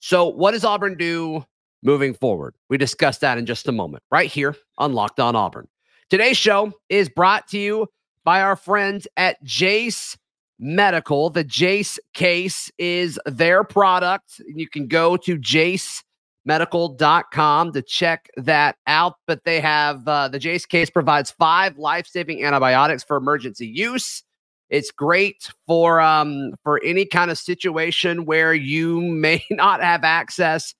So, 0.00 0.26
what 0.28 0.52
does 0.52 0.64
Auburn 0.64 0.96
do 0.96 1.44
moving 1.82 2.14
forward? 2.14 2.54
We 2.68 2.78
discuss 2.78 3.18
that 3.18 3.38
in 3.38 3.46
just 3.46 3.68
a 3.68 3.72
moment, 3.72 4.02
right 4.10 4.30
here 4.30 4.56
on 4.78 4.92
Locked 4.92 5.20
On 5.20 5.36
Auburn. 5.36 5.68
Today's 6.08 6.36
show 6.36 6.72
is 6.88 7.08
brought 7.08 7.48
to 7.48 7.58
you 7.58 7.88
by 8.24 8.42
our 8.42 8.56
friends 8.56 9.08
at 9.16 9.42
Jase 9.42 10.16
Medical. 10.58 11.30
The 11.30 11.44
Jase 11.44 11.98
case 12.14 12.70
is 12.78 13.18
their 13.26 13.64
product. 13.64 14.40
You 14.46 14.68
can 14.68 14.86
go 14.86 15.16
to 15.18 15.38
jasemedical.com 15.38 17.72
to 17.72 17.82
check 17.82 18.30
that 18.36 18.76
out. 18.86 19.14
But 19.26 19.44
they 19.44 19.60
have 19.60 20.06
uh, 20.06 20.28
the 20.28 20.38
Jase 20.38 20.66
case 20.66 20.90
provides 20.90 21.30
five 21.30 21.78
life 21.78 22.06
saving 22.06 22.44
antibiotics 22.44 23.04
for 23.04 23.16
emergency 23.16 23.66
use. 23.66 24.22
It's 24.68 24.90
great 24.90 25.50
for 25.66 26.00
um, 26.00 26.54
for 26.62 26.80
any 26.84 27.04
kind 27.04 27.30
of 27.30 27.38
situation 27.38 28.24
where 28.24 28.54
you 28.54 29.00
may 29.00 29.44
not 29.50 29.82
have 29.82 30.04
access 30.04 30.74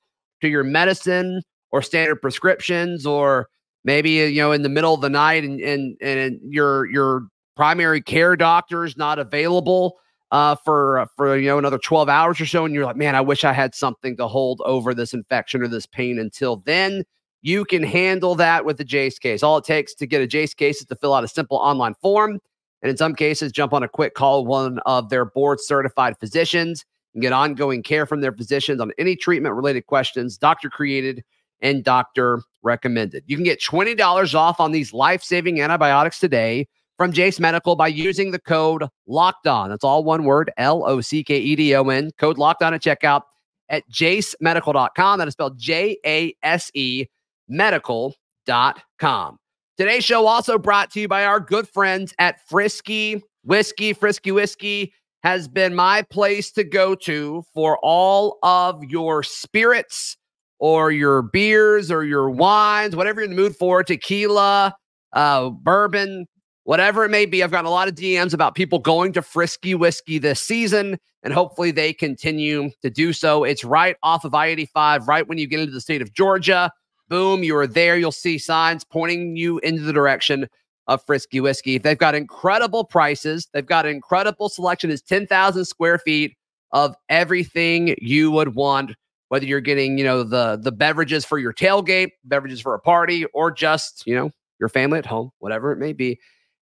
to 0.46 0.50
your 0.50 0.64
medicine 0.64 1.43
or 1.72 1.82
standard 1.82 2.16
prescriptions, 2.16 3.06
or 3.06 3.48
maybe 3.84 4.22
uh, 4.22 4.26
you 4.26 4.40
know 4.40 4.52
in 4.52 4.62
the 4.62 4.69
middle 4.69 4.94
of 4.94 5.00
the 5.00 5.10
night 5.10 5.44
and 5.44 5.60
and 5.60 5.96
and 6.00 6.40
your 6.43 6.87
your 6.90 7.28
primary 7.56 8.02
care 8.02 8.37
doctor 8.37 8.84
is 8.84 8.96
not 8.96 9.19
available 9.19 9.96
uh, 10.31 10.56
for 10.56 10.98
uh, 10.98 11.06
for 11.16 11.37
you 11.37 11.48
know 11.48 11.58
another 11.58 11.78
12 11.78 12.08
hours 12.08 12.40
or 12.40 12.46
so 12.46 12.64
and 12.64 12.75
you're 12.75 12.84
like 12.84 12.96
man 12.96 13.14
i 13.14 13.20
wish 13.20 13.44
i 13.44 13.52
had 13.52 13.75
something 13.75 14.16
to 14.16 14.26
hold 14.28 14.60
over 14.66 14.93
this 14.93 15.14
infection 15.14 15.62
or 15.62 15.69
this 15.69 15.87
pain 15.87 16.19
until 16.19 16.56
then. 16.67 17.03
You 17.43 17.65
can 17.65 17.84
handle 17.84 18.34
that 18.36 18.65
with 18.65 18.76
the 18.76 18.84
jase 18.84 19.20
case. 19.20 19.44
All 19.44 19.56
it 19.58 19.65
takes 19.65 19.94
to 19.96 20.06
get 20.06 20.20
a 20.20 20.26
jase 20.26 20.53
case 20.53 20.81
is 20.81 20.86
to 20.86 20.96
fill 20.96 21.15
out 21.15 21.22
a 21.22 21.29
simple 21.29 21.58
online 21.58 21.94
form 22.03 22.41
and 22.82 22.91
in 22.91 22.96
some 22.96 23.15
cases 23.15 23.53
jump 23.53 23.72
on 23.72 23.82
a 23.82 23.88
quick 23.88 24.15
call 24.15 24.44
one 24.46 24.81
of 24.86 25.10
their 25.10 25.24
board 25.24 25.58
certified 25.60 26.17
physicians 26.19 26.84
and 27.17 27.23
get 27.23 27.32
ongoing 27.32 27.82
care 27.82 28.06
from 28.06 28.20
their 28.20 28.32
physicians 28.32 28.81
on 28.81 28.93
any 28.99 29.17
treatment 29.17 29.56
related 29.56 29.87
questions 29.87 30.39
doctor 30.39 30.70
created 30.70 31.25
and 31.61 31.82
doctor 31.82 32.41
recommended 32.63 33.25
you 33.27 33.37
can 33.37 33.44
get 33.44 33.61
$20 33.61 34.35
off 34.35 34.61
on 34.61 34.70
these 34.70 34.93
life-saving 34.93 35.61
antibiotics 35.61 36.20
today 36.20 36.69
from 36.96 37.13
Jase 37.13 37.39
Medical 37.39 37.77
by 37.77 37.89
using 37.89 38.31
the 38.31 38.39
code 38.39 38.85
Locked 39.06 39.46
On. 39.46 39.69
That's 39.69 39.85
all 39.85 40.05
one 40.05 40.25
word, 40.25 40.51
L 40.56 40.89
O 40.89 41.01
C 41.01 41.23
K 41.23 41.39
E 41.39 41.56
D 41.56 41.75
O 41.75 41.89
N. 41.89 42.11
Code 42.19 42.39
Locked 42.39 42.63
On 42.63 42.75
at 42.75 42.82
checkout 42.82 43.23
at 43.69 43.89
jasemedical.com. 43.91 45.19
That 45.19 45.29
is 45.29 45.32
spelled 45.32 45.58
J 45.58 45.99
A 46.06 46.35
S 46.43 46.70
E 46.75 47.06
medical.com. 47.49 49.39
Today's 49.77 50.05
show 50.05 50.27
also 50.27 50.58
brought 50.58 50.91
to 50.93 51.01
you 51.01 51.08
by 51.08 51.25
our 51.27 51.39
good 51.39 51.69
friends 51.69 52.15
at 52.19 52.41
Frisky 52.49 53.23
Whiskey. 53.44 53.93
Frisky 53.93 54.32
Whiskey 54.32 54.93
has 55.27 55.49
been 55.49 55.75
my 55.75 56.03
place 56.03 56.53
to 56.53 56.63
go 56.63 56.95
to 56.95 57.43
for 57.53 57.81
all 57.83 58.39
of 58.45 58.85
your 58.85 59.25
spirits 59.25 60.17
or 60.61 60.93
your 60.93 61.21
beers 61.21 61.91
or 61.91 62.05
your 62.05 62.31
wines, 62.31 62.95
whatever 62.95 63.21
you're 63.21 63.29
in 63.29 63.35
the 63.35 63.43
mood 63.43 63.56
for, 63.56 63.83
tequila, 63.83 64.73
uh, 65.15 65.51
bourbon, 65.51 66.27
whatever 66.63 67.05
it 67.05 67.09
may 67.09 67.27
be. 67.27 67.43
I've 67.43 67.51
gotten 67.51 67.67
a 67.67 67.71
lot 67.71 67.89
of 67.89 67.97
DMs 67.97 68.35
about 68.35 68.55
people 68.55 68.79
going 68.79 69.13
to 69.15 69.21
Frisky 69.21 69.75
Whiskey 69.75 70.19
this 70.19 70.41
season, 70.41 70.97
and 71.25 71.35
hopefully 71.35 71.73
they 71.73 71.93
continue 71.93 72.71
to 72.83 72.89
do 72.89 73.13
so. 73.13 73.43
It's 73.43 73.65
right 73.65 73.97
off 74.05 74.25
of 74.25 74.33
I 74.33 74.47
85, 74.47 75.09
right 75.09 75.27
when 75.27 75.39
you 75.39 75.49
get 75.49 75.59
into 75.59 75.73
the 75.73 75.81
state 75.81 76.03
of 76.03 76.15
Georgia. 76.15 76.71
boom, 77.09 77.43
you 77.43 77.56
are 77.56 77.67
there. 77.67 77.97
You'll 77.99 78.13
see 78.13 78.39
signs 78.39 78.85
pointing 78.85 79.35
you 79.35 79.59
into 79.59 79.83
the 79.83 79.93
direction 79.93 80.47
of 80.86 81.05
Frisky 81.05 81.40
Whiskey. 81.40 81.78
They've 81.78 81.98
got 81.98 82.14
incredible 82.14 82.84
prices. 82.84 83.48
They've 83.52 83.66
got 83.66 83.86
incredible 83.86 84.48
selection. 84.48 84.90
It's 84.90 85.02
10,000 85.02 85.64
square 85.64 85.98
feet 85.98 86.36
of 86.72 86.94
everything 87.08 87.94
you 87.98 88.31
would 88.31 88.55
want, 88.55 88.93
whether 89.28 89.46
you're 89.46 89.60
getting, 89.60 89.98
you 89.98 90.05
know, 90.05 90.22
the 90.22 90.58
the 90.60 90.72
beverages 90.72 91.24
for 91.24 91.38
your 91.38 91.52
tailgate, 91.52 92.10
beverages 92.24 92.60
for 92.60 92.74
a 92.74 92.81
party, 92.81 93.24
or 93.26 93.50
just, 93.50 94.05
you 94.06 94.14
know, 94.14 94.31
your 94.60 94.69
family 94.69 94.98
at 94.98 95.06
home, 95.06 95.31
whatever 95.38 95.72
it 95.72 95.78
may 95.78 95.93
be. 95.93 96.19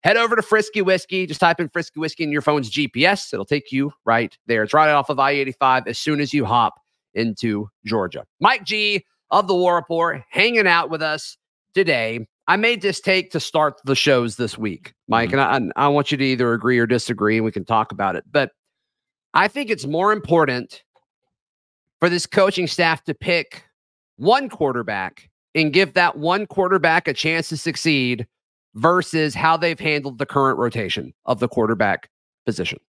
Head 0.03 0.17
over 0.17 0.35
to 0.35 0.41
Frisky 0.41 0.81
Whiskey. 0.81 1.27
Just 1.27 1.39
type 1.39 1.59
in 1.59 1.69
Frisky 1.69 1.99
Whiskey 1.99 2.23
in 2.23 2.31
your 2.31 2.41
phone's 2.41 2.71
GPS. 2.71 3.31
It'll 3.33 3.45
take 3.45 3.71
you 3.71 3.91
right 4.05 4.35
there. 4.47 4.63
It's 4.63 4.73
right 4.73 4.89
off 4.89 5.09
of 5.09 5.19
I 5.19 5.31
85 5.31 5.87
as 5.87 5.99
soon 5.99 6.19
as 6.19 6.33
you 6.33 6.45
hop 6.45 6.73
into 7.13 7.69
Georgia. 7.85 8.25
Mike 8.39 8.63
G 8.63 9.05
of 9.29 9.47
the 9.47 9.55
War 9.55 9.75
Rapport 9.75 10.25
hanging 10.29 10.67
out 10.67 10.89
with 10.89 11.01
us 11.01 11.37
today. 11.73 12.27
I 12.51 12.57
made 12.57 12.81
this 12.81 12.99
take 12.99 13.31
to 13.31 13.39
start 13.39 13.75
the 13.85 13.95
shows 13.95 14.35
this 14.35 14.57
week, 14.57 14.93
Mike, 15.07 15.29
mm-hmm. 15.29 15.39
and 15.39 15.71
I, 15.77 15.85
I 15.85 15.87
want 15.87 16.11
you 16.11 16.17
to 16.17 16.23
either 16.25 16.51
agree 16.51 16.79
or 16.79 16.85
disagree, 16.85 17.37
and 17.37 17.45
we 17.45 17.51
can 17.53 17.63
talk 17.63 17.93
about 17.93 18.17
it. 18.17 18.25
But 18.29 18.51
I 19.33 19.47
think 19.47 19.69
it's 19.69 19.85
more 19.85 20.11
important 20.11 20.83
for 22.01 22.09
this 22.09 22.25
coaching 22.25 22.67
staff 22.67 23.05
to 23.05 23.13
pick 23.13 23.63
one 24.17 24.49
quarterback 24.49 25.29
and 25.55 25.71
give 25.71 25.93
that 25.93 26.17
one 26.17 26.45
quarterback 26.45 27.07
a 27.07 27.13
chance 27.13 27.47
to 27.49 27.55
succeed 27.55 28.27
versus 28.75 29.33
how 29.33 29.55
they've 29.55 29.79
handled 29.79 30.17
the 30.17 30.25
current 30.25 30.59
rotation 30.59 31.13
of 31.25 31.39
the 31.39 31.47
quarterback 31.47 32.09
position. 32.45 32.79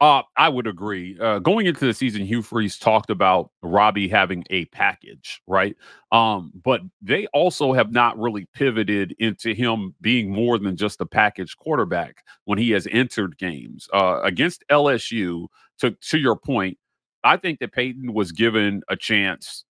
Uh, 0.00 0.22
I 0.36 0.48
would 0.48 0.66
agree. 0.66 1.18
Uh, 1.20 1.38
going 1.38 1.66
into 1.66 1.84
the 1.86 1.94
season, 1.94 2.24
Hugh 2.24 2.42
Freeze 2.42 2.78
talked 2.78 3.10
about 3.10 3.50
Robby 3.62 4.08
having 4.08 4.44
a 4.50 4.64
package, 4.66 5.42
right? 5.46 5.76
Um, 6.12 6.52
but 6.62 6.80
they 7.02 7.26
also 7.28 7.72
have 7.72 7.92
not 7.92 8.18
really 8.18 8.48
pivoted 8.54 9.14
into 9.18 9.54
him 9.54 9.94
being 10.00 10.30
more 10.30 10.58
than 10.58 10.76
just 10.76 11.00
a 11.00 11.06
package 11.06 11.56
quarterback 11.56 12.24
when 12.44 12.58
he 12.58 12.70
has 12.70 12.88
entered 12.90 13.38
games. 13.38 13.88
Uh, 13.92 14.20
against 14.22 14.64
LSU, 14.70 15.46
to 15.78 15.92
to 15.92 16.18
your 16.18 16.36
point, 16.36 16.78
I 17.24 17.36
think 17.36 17.60
that 17.60 17.72
Payton 17.72 18.12
was 18.12 18.32
given 18.32 18.82
a 18.88 18.96
chance 18.96 19.64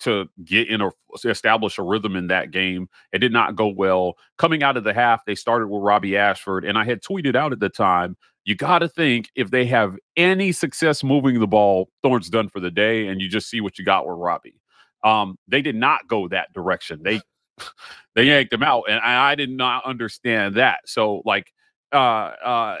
to 0.00 0.28
get 0.44 0.68
in 0.68 0.80
or 0.82 0.94
establish 1.24 1.78
a 1.78 1.82
rhythm 1.82 2.16
in 2.16 2.26
that 2.26 2.50
game. 2.50 2.88
It 3.12 3.18
did 3.18 3.32
not 3.32 3.54
go 3.56 3.68
well. 3.68 4.14
Coming 4.36 4.62
out 4.62 4.76
of 4.76 4.84
the 4.84 4.92
half, 4.92 5.24
they 5.26 5.34
started 5.36 5.68
with 5.68 5.82
Robby 5.82 6.16
Ashford, 6.16 6.64
and 6.64 6.76
I 6.76 6.84
had 6.84 7.02
tweeted 7.02 7.36
out 7.36 7.52
at 7.52 7.60
the 7.60 7.68
time, 7.68 8.16
you 8.44 8.56
got 8.56 8.80
to 8.80 8.88
think 8.88 9.30
if 9.36 9.50
they 9.50 9.64
have 9.66 9.96
any 10.16 10.52
success 10.52 11.04
moving 11.04 11.38
the 11.38 11.46
ball, 11.46 11.88
Thorne's 12.02 12.28
done 12.28 12.48
for 12.48 12.60
the 12.60 12.70
day, 12.70 13.06
and 13.06 13.20
you 13.20 13.28
just 13.28 13.48
see 13.48 13.60
what 13.60 13.78
you 13.78 13.84
got 13.84 14.06
with 14.06 14.16
Robby. 14.18 14.60
Um, 15.04 15.38
they 15.48 15.62
did 15.62 15.76
not 15.76 16.08
go 16.08 16.28
that 16.28 16.52
direction. 16.52 17.02
They 17.02 17.20
they 18.14 18.24
yanked 18.24 18.52
him 18.52 18.62
out, 18.62 18.84
and 18.88 19.00
I, 19.00 19.32
I 19.32 19.34
did 19.34 19.50
not 19.50 19.84
understand 19.84 20.56
that. 20.56 20.80
So, 20.86 21.22
like, 21.24 21.52
uh, 21.92 22.32
uh, 22.44 22.78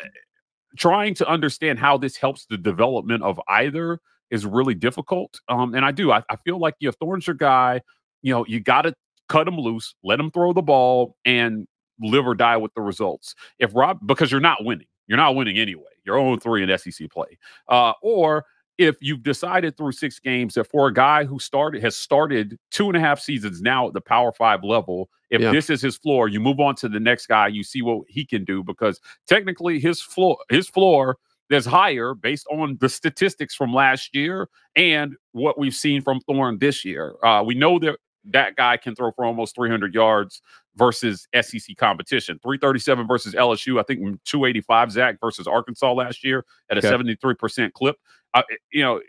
trying 0.76 1.14
to 1.14 1.28
understand 1.28 1.78
how 1.78 1.96
this 1.96 2.16
helps 2.16 2.46
the 2.46 2.58
development 2.58 3.22
of 3.22 3.40
either 3.48 4.00
is 4.30 4.46
really 4.46 4.74
difficult. 4.74 5.38
Um, 5.48 5.74
and 5.74 5.84
I 5.84 5.92
do. 5.92 6.10
I, 6.10 6.22
I 6.28 6.36
feel 6.36 6.58
like 6.58 6.74
if 6.80 6.94
Thorne's 6.96 7.26
your 7.26 7.36
guy, 7.36 7.82
you 8.22 8.32
know, 8.32 8.46
you 8.46 8.60
got 8.60 8.82
to 8.82 8.94
cut 9.28 9.46
him 9.46 9.58
loose, 9.58 9.94
let 10.02 10.18
him 10.18 10.30
throw 10.30 10.52
the 10.52 10.62
ball, 10.62 11.16
and 11.24 11.66
live 12.00 12.26
or 12.26 12.34
die 12.34 12.56
with 12.56 12.72
the 12.74 12.80
results. 12.80 13.34
If 13.58 13.74
Rob, 13.74 13.98
because 14.04 14.32
you're 14.32 14.40
not 14.40 14.64
winning, 14.64 14.86
you're 15.12 15.18
not 15.18 15.36
winning 15.36 15.58
anyway. 15.58 15.90
You're 16.06 16.16
0 16.16 16.38
3 16.38 16.62
in 16.62 16.78
SEC 16.78 17.10
play. 17.10 17.36
Uh, 17.68 17.92
or 18.00 18.46
if 18.78 18.96
you've 19.02 19.22
decided 19.22 19.76
through 19.76 19.92
six 19.92 20.18
games 20.18 20.54
that 20.54 20.64
for 20.64 20.86
a 20.88 20.94
guy 20.94 21.24
who 21.24 21.38
started 21.38 21.82
has 21.82 21.94
started 21.94 22.58
two 22.70 22.88
and 22.88 22.96
a 22.96 23.00
half 23.00 23.20
seasons 23.20 23.60
now 23.60 23.88
at 23.88 23.92
the 23.92 24.00
Power 24.00 24.32
Five 24.32 24.64
level, 24.64 25.10
if 25.28 25.42
yeah. 25.42 25.52
this 25.52 25.68
is 25.68 25.82
his 25.82 25.98
floor, 25.98 26.28
you 26.28 26.40
move 26.40 26.60
on 26.60 26.74
to 26.76 26.88
the 26.88 26.98
next 26.98 27.26
guy. 27.26 27.48
You 27.48 27.62
see 27.62 27.82
what 27.82 28.04
he 28.08 28.24
can 28.24 28.42
do 28.42 28.64
because 28.64 29.00
technically 29.28 29.78
his 29.78 30.00
floor, 30.00 30.38
his 30.48 30.66
floor 30.66 31.18
that's 31.50 31.66
higher 31.66 32.14
based 32.14 32.46
on 32.50 32.78
the 32.80 32.88
statistics 32.88 33.54
from 33.54 33.74
last 33.74 34.14
year 34.14 34.48
and 34.74 35.14
what 35.32 35.58
we've 35.58 35.74
seen 35.74 36.00
from 36.00 36.20
Thorne 36.20 36.58
this 36.58 36.82
year. 36.82 37.14
Uh, 37.22 37.42
we 37.44 37.54
know 37.54 37.78
that 37.80 37.98
that 38.30 38.56
guy 38.56 38.76
can 38.76 38.94
throw 38.94 39.10
for 39.12 39.24
almost 39.24 39.54
300 39.54 39.94
yards 39.94 40.42
versus 40.76 41.26
SEC 41.40 41.76
competition. 41.76 42.38
337 42.42 43.06
versus 43.06 43.34
LSU. 43.34 43.80
I 43.80 43.82
think 43.82 44.00
285 44.24 44.92
Zac 44.92 45.20
versus 45.20 45.46
Arkansas 45.46 45.92
last 45.92 46.24
year 46.24 46.44
at 46.70 46.82
a 46.82 46.86
okay. 46.86 47.14
73% 47.14 47.72
clip. 47.72 47.96
Uh, 48.34 48.42
you 48.72 48.82
know, 48.82 49.00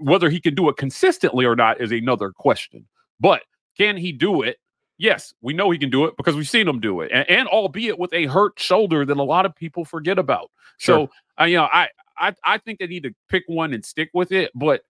whether 0.00 0.30
he 0.30 0.40
can 0.40 0.54
do 0.54 0.68
it 0.68 0.76
consistently 0.76 1.44
or 1.44 1.56
not 1.56 1.80
is 1.80 1.90
another 1.90 2.30
question. 2.30 2.86
But 3.18 3.42
can 3.76 3.96
he 3.96 4.12
do 4.12 4.42
it 4.42 4.58
yes, 5.02 5.34
we 5.42 5.52
know 5.52 5.70
he 5.70 5.78
can 5.78 5.90
do 5.90 6.04
it 6.06 6.16
because 6.16 6.36
we've 6.36 6.48
seen 6.48 6.66
him 6.66 6.80
do 6.80 7.00
it, 7.00 7.10
and, 7.12 7.28
and 7.28 7.48
albeit 7.48 7.98
with 7.98 8.12
a 8.14 8.26
hurt 8.26 8.58
shoulder 8.58 9.04
that 9.04 9.16
a 9.16 9.22
lot 9.22 9.44
of 9.44 9.54
people 9.54 9.84
forget 9.84 10.18
about. 10.18 10.50
Sure. 10.78 11.08
So, 11.08 11.42
uh, 11.42 11.44
you 11.44 11.56
know, 11.56 11.68
I, 11.72 11.88
I 12.16 12.34
I 12.44 12.58
think 12.58 12.78
they 12.78 12.86
need 12.86 13.02
to 13.02 13.14
pick 13.28 13.44
one 13.48 13.74
and 13.74 13.84
stick 13.84 14.10
with 14.14 14.32
it, 14.32 14.50
but. 14.54 14.82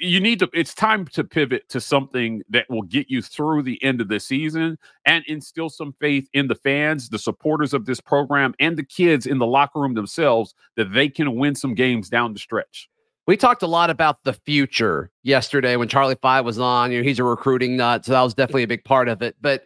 You 0.00 0.20
need 0.20 0.38
to 0.40 0.50
it's 0.52 0.74
time 0.74 1.06
to 1.06 1.24
pivot 1.24 1.68
to 1.70 1.80
something 1.80 2.42
that 2.48 2.68
will 2.68 2.82
get 2.82 3.10
you 3.10 3.22
through 3.22 3.62
the 3.62 3.82
end 3.82 4.00
of 4.00 4.08
the 4.08 4.20
season 4.20 4.78
and 5.04 5.24
instill 5.26 5.70
some 5.70 5.94
faith 6.00 6.28
in 6.32 6.48
the 6.48 6.54
fans 6.54 7.08
the 7.08 7.18
supporters 7.18 7.72
of 7.72 7.86
this 7.86 8.00
program 8.00 8.54
and 8.58 8.76
the 8.76 8.84
kids 8.84 9.26
in 9.26 9.38
the 9.38 9.46
locker 9.46 9.80
room 9.80 9.94
themselves 9.94 10.54
that 10.76 10.92
they 10.92 11.08
can 11.08 11.36
win 11.36 11.54
some 11.54 11.74
games 11.74 12.08
down 12.08 12.32
the 12.32 12.38
stretch 12.38 12.88
we 13.26 13.36
talked 13.36 13.62
a 13.62 13.66
lot 13.66 13.90
about 13.90 14.22
the 14.22 14.32
future 14.32 15.10
yesterday 15.22 15.76
when 15.76 15.88
Charlie 15.88 16.16
Five 16.22 16.44
was 16.44 16.58
on. 16.58 16.92
You 16.92 16.98
know, 16.98 17.04
he's 17.04 17.18
a 17.18 17.24
recruiting 17.24 17.76
nut, 17.76 18.04
so 18.04 18.12
that 18.12 18.22
was 18.22 18.34
definitely 18.34 18.62
a 18.62 18.68
big 18.68 18.84
part 18.84 19.08
of 19.08 19.20
it. 19.20 19.34
But 19.40 19.64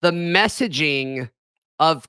the 0.00 0.12
messaging 0.12 1.28
of 1.80 2.06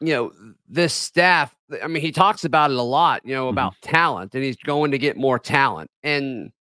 you 0.00 0.12
know 0.12 0.32
this 0.68 0.92
staff, 0.92 1.54
I 1.82 1.86
mean, 1.86 2.02
he 2.02 2.12
talks 2.12 2.44
about 2.44 2.70
it 2.70 2.76
a 2.76 2.82
lot. 2.82 3.22
You 3.24 3.34
know 3.34 3.44
mm-hmm. 3.44 3.54
about 3.54 3.72
mm-hmm. 3.74 3.90
talent, 3.92 4.34
and 4.34 4.44
he's 4.44 4.56
going 4.56 4.90
to 4.90 4.98
get 4.98 5.16
more 5.16 5.38
talent, 5.38 5.90
and 6.02 6.52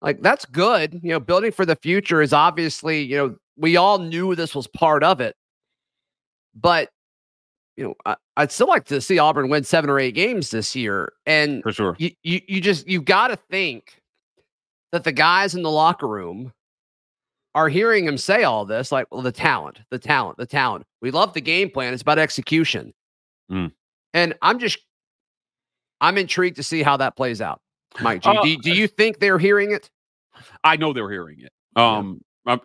like 0.00 0.22
that's 0.22 0.44
good. 0.44 1.00
You 1.02 1.10
know, 1.10 1.20
building 1.20 1.52
for 1.52 1.66
the 1.66 1.76
future 1.76 2.22
is 2.22 2.32
obviously 2.32 3.02
you 3.02 3.16
know 3.16 3.36
we 3.56 3.76
all 3.76 3.98
knew 3.98 4.34
this 4.34 4.54
was 4.54 4.66
part 4.66 5.04
of 5.04 5.20
it, 5.20 5.36
but 6.54 6.90
you 7.76 7.84
know, 7.84 7.94
I, 8.04 8.16
would 8.42 8.50
still 8.50 8.66
like 8.66 8.86
to 8.86 9.00
see 9.00 9.20
Auburn 9.20 9.48
win 9.48 9.62
seven 9.62 9.88
or 9.88 10.00
eight 10.00 10.16
games 10.16 10.50
this 10.50 10.74
year. 10.74 11.12
And 11.26 11.62
for 11.62 11.72
sure, 11.72 11.94
you 11.98 12.10
you, 12.22 12.40
you 12.48 12.60
just 12.60 12.88
you 12.88 13.00
got 13.00 13.28
to 13.28 13.36
think 13.36 14.02
that 14.90 15.04
the 15.04 15.12
guys 15.12 15.54
in 15.54 15.62
the 15.62 15.70
locker 15.70 16.08
room 16.08 16.52
are 17.54 17.68
hearing 17.68 18.04
him 18.04 18.18
say 18.18 18.44
all 18.44 18.64
this, 18.64 18.92
like, 18.92 19.06
well, 19.10 19.22
the 19.22 19.32
talent, 19.32 19.80
the 19.90 19.98
talent, 19.98 20.38
the 20.38 20.46
talent. 20.46 20.86
We 21.00 21.10
love 21.10 21.32
the 21.32 21.40
game 21.40 21.70
plan. 21.70 21.92
It's 21.92 22.02
about 22.02 22.18
execution. 22.18 22.92
Mm. 23.50 23.72
And 24.14 24.34
I'm 24.42 24.58
just, 24.58 24.78
I'm 26.00 26.18
intrigued 26.18 26.56
to 26.56 26.62
see 26.62 26.82
how 26.82 26.96
that 26.98 27.16
plays 27.16 27.40
out. 27.40 27.60
Mike, 28.00 28.22
G, 28.22 28.28
uh, 28.28 28.42
do, 28.42 28.56
do, 28.58 28.72
you 28.72 28.86
think 28.86 29.18
they're 29.18 29.38
hearing 29.38 29.72
it? 29.72 29.90
I 30.62 30.76
know 30.76 30.92
they're 30.92 31.10
hearing 31.10 31.40
it. 31.40 31.52
Um, 31.74 32.20
I'm, 32.48 32.60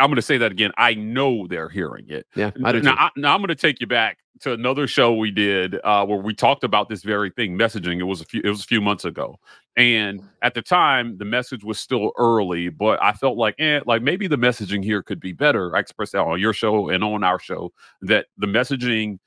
I'm 0.00 0.08
going 0.08 0.16
to 0.16 0.22
say 0.22 0.36
that 0.38 0.52
again. 0.52 0.72
I 0.76 0.94
know 0.94 1.46
they're 1.46 1.68
hearing 1.68 2.06
it. 2.08 2.26
Yeah. 2.34 2.50
I 2.64 2.72
now, 2.72 2.94
I, 2.98 3.10
now 3.16 3.34
I'm 3.34 3.40
going 3.40 3.48
to 3.48 3.54
take 3.54 3.80
you 3.80 3.86
back 3.86 4.18
to 4.40 4.52
another 4.52 4.86
show 4.86 5.14
we 5.14 5.30
did 5.30 5.76
uh, 5.84 6.04
where 6.04 6.18
we 6.18 6.34
talked 6.34 6.64
about 6.64 6.88
this 6.88 7.02
very 7.02 7.30
thing, 7.30 7.58
messaging. 7.58 7.98
It 8.00 8.04
was 8.04 8.20
a 8.20 8.24
few. 8.24 8.40
It 8.44 8.50
was 8.50 8.60
a 8.60 8.66
few 8.66 8.80
months 8.80 9.04
ago, 9.04 9.38
and 9.76 10.20
at 10.42 10.54
the 10.54 10.62
time, 10.62 11.18
the 11.18 11.24
message 11.24 11.64
was 11.64 11.78
still 11.78 12.12
early, 12.18 12.68
but 12.68 13.02
I 13.02 13.12
felt 13.12 13.36
like, 13.36 13.54
eh, 13.58 13.80
like 13.86 14.02
maybe 14.02 14.26
the 14.26 14.36
messaging 14.36 14.84
here 14.84 15.02
could 15.02 15.20
be 15.20 15.32
better. 15.32 15.74
I 15.76 15.80
expressed 15.80 16.12
that 16.12 16.22
on 16.22 16.40
your 16.40 16.52
show 16.52 16.88
and 16.88 17.02
on 17.02 17.24
our 17.24 17.38
show 17.38 17.72
that 18.02 18.26
the 18.36 18.46
messaging 18.46 19.18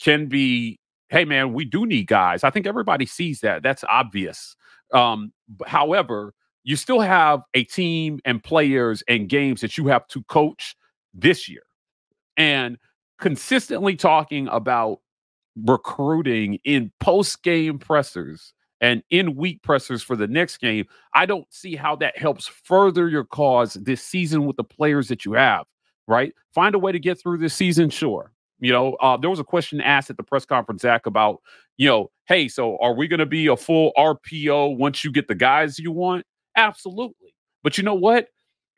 can 0.00 0.26
be, 0.26 0.78
hey 1.08 1.24
man, 1.24 1.52
we 1.52 1.64
do 1.64 1.86
need 1.86 2.06
guys. 2.06 2.44
I 2.44 2.50
think 2.50 2.66
everybody 2.66 3.06
sees 3.06 3.40
that. 3.40 3.62
That's 3.62 3.84
obvious. 3.88 4.56
Um, 4.92 5.32
however, 5.66 6.34
you 6.64 6.76
still 6.76 7.00
have 7.00 7.42
a 7.54 7.64
team 7.64 8.20
and 8.24 8.42
players 8.42 9.02
and 9.08 9.28
games 9.28 9.60
that 9.60 9.78
you 9.78 9.86
have 9.88 10.06
to 10.08 10.22
coach 10.24 10.76
this 11.14 11.48
year. 11.48 11.62
And 12.36 12.78
consistently 13.18 13.96
talking 13.96 14.48
about 14.48 15.00
recruiting 15.64 16.58
in 16.64 16.92
post 17.00 17.42
game 17.42 17.78
pressers 17.78 18.52
and 18.80 19.02
in 19.10 19.36
week 19.36 19.62
pressers 19.62 20.02
for 20.02 20.16
the 20.16 20.26
next 20.26 20.58
game, 20.58 20.86
I 21.14 21.26
don't 21.26 21.46
see 21.52 21.76
how 21.76 21.96
that 21.96 22.16
helps 22.16 22.46
further 22.46 23.08
your 23.08 23.24
cause 23.24 23.74
this 23.74 24.02
season 24.02 24.46
with 24.46 24.56
the 24.56 24.64
players 24.64 25.08
that 25.08 25.24
you 25.24 25.34
have, 25.34 25.66
right? 26.08 26.32
Find 26.54 26.74
a 26.74 26.78
way 26.78 26.92
to 26.92 26.98
get 26.98 27.20
through 27.20 27.38
this 27.38 27.54
season, 27.54 27.90
sure. 27.90 28.32
You 28.58 28.72
know, 28.72 28.94
uh, 28.94 29.16
there 29.16 29.30
was 29.30 29.40
a 29.40 29.44
question 29.44 29.80
asked 29.80 30.10
at 30.10 30.16
the 30.16 30.22
press 30.22 30.44
conference, 30.44 30.82
Zac, 30.82 31.06
about, 31.06 31.40
you 31.78 31.88
know, 31.88 32.10
hey, 32.26 32.48
so 32.48 32.76
are 32.78 32.94
we 32.94 33.08
going 33.08 33.20
to 33.20 33.26
be 33.26 33.46
a 33.46 33.56
full 33.56 33.92
RPO 33.96 34.76
once 34.76 35.02
you 35.04 35.10
get 35.10 35.28
the 35.28 35.34
guys 35.34 35.78
you 35.78 35.92
want? 35.92 36.24
Absolutely. 36.60 37.34
But 37.62 37.78
you 37.78 37.84
know 37.84 37.94
what? 37.94 38.28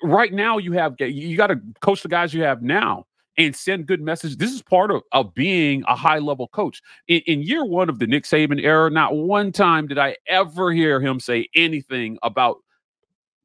Right 0.03 0.33
now, 0.33 0.59
you 0.59 0.73
have 0.73 0.95
you 0.99 1.37
got 1.37 1.49
to 1.49 1.61
coach 1.81 2.03
the 2.03 2.09
guys 2.09 2.35
you 2.35 2.43
have 2.43 2.63
now 2.63 3.07
and 3.39 3.55
send 3.55 3.87
good 3.87 4.01
message. 4.01 4.37
This 4.37 4.53
is 4.53 4.63
part 4.63 4.91
of, 4.91 5.03
of 5.13 5.35
being 5.35 5.85
a 5.89 5.97
high 5.97 6.19
level 6.19 6.49
coach. 6.49 6.83
In, 7.09 7.23
in, 7.27 7.43
year 7.43 7.65
one 7.65 7.89
of 7.89 7.99
the 7.99 8.07
Nick 8.07 8.25
Saban 8.25 8.63
era, 8.63 8.91
not 8.91 9.17
one 9.17 9.53
time 9.53 9.87
did 9.87 9.99
I 9.99 10.17
ever 10.27 10.73
hear 10.73 11.01
him 11.01 11.19
say 11.21 11.49
anything 11.55 12.19
about 12.23 12.59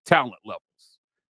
talent 0.05 0.41
levels. 0.45 0.61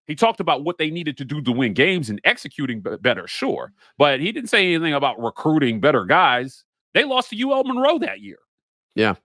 He 0.07 0.15
talked 0.15 0.39
about 0.39 0.63
what 0.63 0.77
they 0.77 0.91
needed 0.91 1.17
to 1.17 1.25
do 1.25 1.41
to 1.41 1.51
win 1.51 1.74
games 1.74 2.09
and 2.09 2.21
executing 2.24 2.81
better, 2.81 3.27
sure. 3.27 3.74
But 3.97 4.19
he 4.19 4.31
didn't 4.31 4.50
say 4.50 4.74
anything 4.74 4.93
about 4.93 5.19
recruiting 5.19 5.79
better 5.79 6.05
guys. 6.05 6.63
They 6.93 7.03
lost 7.03 7.31
to 7.31 7.41
UL 7.41 7.63
Monroe 7.63 8.00
that 8.00 8.21
year. 8.21 8.38
Yeah. 8.93 9.15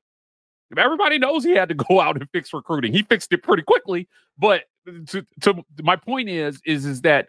Everybody 0.77 1.19
knows 1.19 1.45
he 1.45 1.53
had 1.53 1.69
to 1.69 1.75
go 1.89 2.00
out 2.00 2.17
and 2.17 2.29
fix 2.31 2.53
recruiting. 2.53 2.93
He 2.93 3.03
fixed 3.03 3.33
it 3.33 3.43
pretty 3.43 3.62
quickly. 3.62 4.09
But 4.39 4.65
to, 5.09 5.27
to 5.43 5.65
my 5.83 5.97
point 5.97 6.29
is, 6.29 6.61
is, 6.65 6.87
is 6.87 7.03
that 7.03 7.29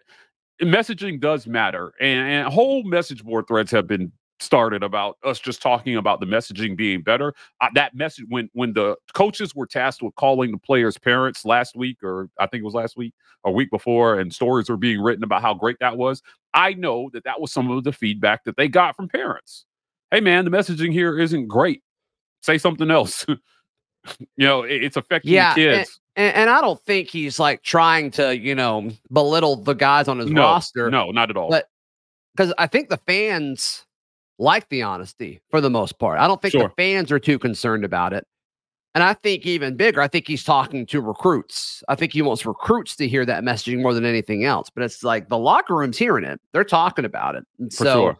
messaging 0.62 1.20
does 1.20 1.46
matter. 1.46 1.92
And, 2.00 2.28
and 2.28 2.52
whole 2.52 2.82
message 2.84 3.24
board 3.24 3.46
threads 3.48 3.70
have 3.70 3.86
been 3.86 4.12
started 4.42 4.82
about 4.82 5.16
us 5.24 5.38
just 5.38 5.62
talking 5.62 5.96
about 5.96 6.20
the 6.20 6.26
messaging 6.26 6.76
being 6.76 7.00
better. 7.00 7.32
Uh, 7.60 7.68
that 7.74 7.94
message 7.94 8.26
when 8.28 8.50
when 8.52 8.72
the 8.72 8.96
coaches 9.14 9.54
were 9.54 9.66
tasked 9.66 10.02
with 10.02 10.14
calling 10.16 10.50
the 10.50 10.58
players' 10.58 10.98
parents 10.98 11.44
last 11.44 11.76
week, 11.76 12.02
or 12.02 12.28
I 12.38 12.46
think 12.46 12.62
it 12.62 12.64
was 12.64 12.74
last 12.74 12.96
week 12.96 13.14
a 13.44 13.50
week 13.50 13.70
before, 13.70 14.18
and 14.18 14.32
stories 14.32 14.68
were 14.68 14.76
being 14.76 15.00
written 15.00 15.24
about 15.24 15.42
how 15.42 15.54
great 15.54 15.76
that 15.80 15.96
was. 15.96 16.22
I 16.54 16.74
know 16.74 17.08
that 17.12 17.24
that 17.24 17.40
was 17.40 17.52
some 17.52 17.70
of 17.70 17.84
the 17.84 17.92
feedback 17.92 18.44
that 18.44 18.56
they 18.56 18.68
got 18.68 18.96
from 18.96 19.08
parents. 19.08 19.64
Hey, 20.10 20.20
man, 20.20 20.44
the 20.44 20.50
messaging 20.50 20.92
here 20.92 21.18
isn't 21.18 21.46
great. 21.46 21.82
Say 22.42 22.58
something 22.58 22.90
else. 22.90 23.24
you 23.28 23.36
know, 24.36 24.62
it, 24.62 24.84
it's 24.84 24.96
affecting 24.96 25.32
Yeah, 25.32 25.54
the 25.54 25.60
kids. 25.60 26.00
And, 26.16 26.34
and 26.34 26.50
I 26.50 26.60
don't 26.60 26.80
think 26.82 27.08
he's 27.08 27.38
like 27.38 27.62
trying 27.62 28.10
to, 28.12 28.36
you 28.36 28.54
know, 28.54 28.90
belittle 29.10 29.56
the 29.56 29.74
guys 29.74 30.08
on 30.08 30.18
his 30.18 30.30
no, 30.30 30.42
roster. 30.42 30.90
no, 30.90 31.10
not 31.10 31.30
at 31.30 31.36
all. 31.36 31.48
But- 31.48 31.68
because 32.34 32.54
I 32.56 32.66
think 32.66 32.88
the 32.88 32.96
fans 32.96 33.84
like 34.38 34.68
the 34.68 34.82
honesty 34.82 35.40
for 35.50 35.60
the 35.60 35.70
most 35.70 35.98
part. 35.98 36.18
I 36.18 36.26
don't 36.26 36.40
think 36.42 36.54
the 36.54 36.70
fans 36.76 37.12
are 37.12 37.18
too 37.18 37.38
concerned 37.38 37.84
about 37.84 38.12
it. 38.12 38.26
And 38.94 39.02
I 39.02 39.14
think 39.14 39.46
even 39.46 39.76
bigger, 39.76 40.02
I 40.02 40.08
think 40.08 40.26
he's 40.26 40.44
talking 40.44 40.84
to 40.86 41.00
recruits. 41.00 41.82
I 41.88 41.94
think 41.94 42.12
he 42.12 42.20
wants 42.20 42.44
recruits 42.44 42.94
to 42.96 43.08
hear 43.08 43.24
that 43.24 43.42
messaging 43.42 43.80
more 43.80 43.94
than 43.94 44.04
anything 44.04 44.44
else. 44.44 44.68
But 44.68 44.84
it's 44.84 45.02
like 45.02 45.28
the 45.28 45.38
locker 45.38 45.74
room's 45.74 45.96
hearing 45.96 46.24
it. 46.24 46.40
They're 46.52 46.64
talking 46.64 47.06
about 47.06 47.34
it. 47.34 47.44
And 47.58 47.72
For 47.72 47.84
so 47.84 47.94
sure. 47.94 48.18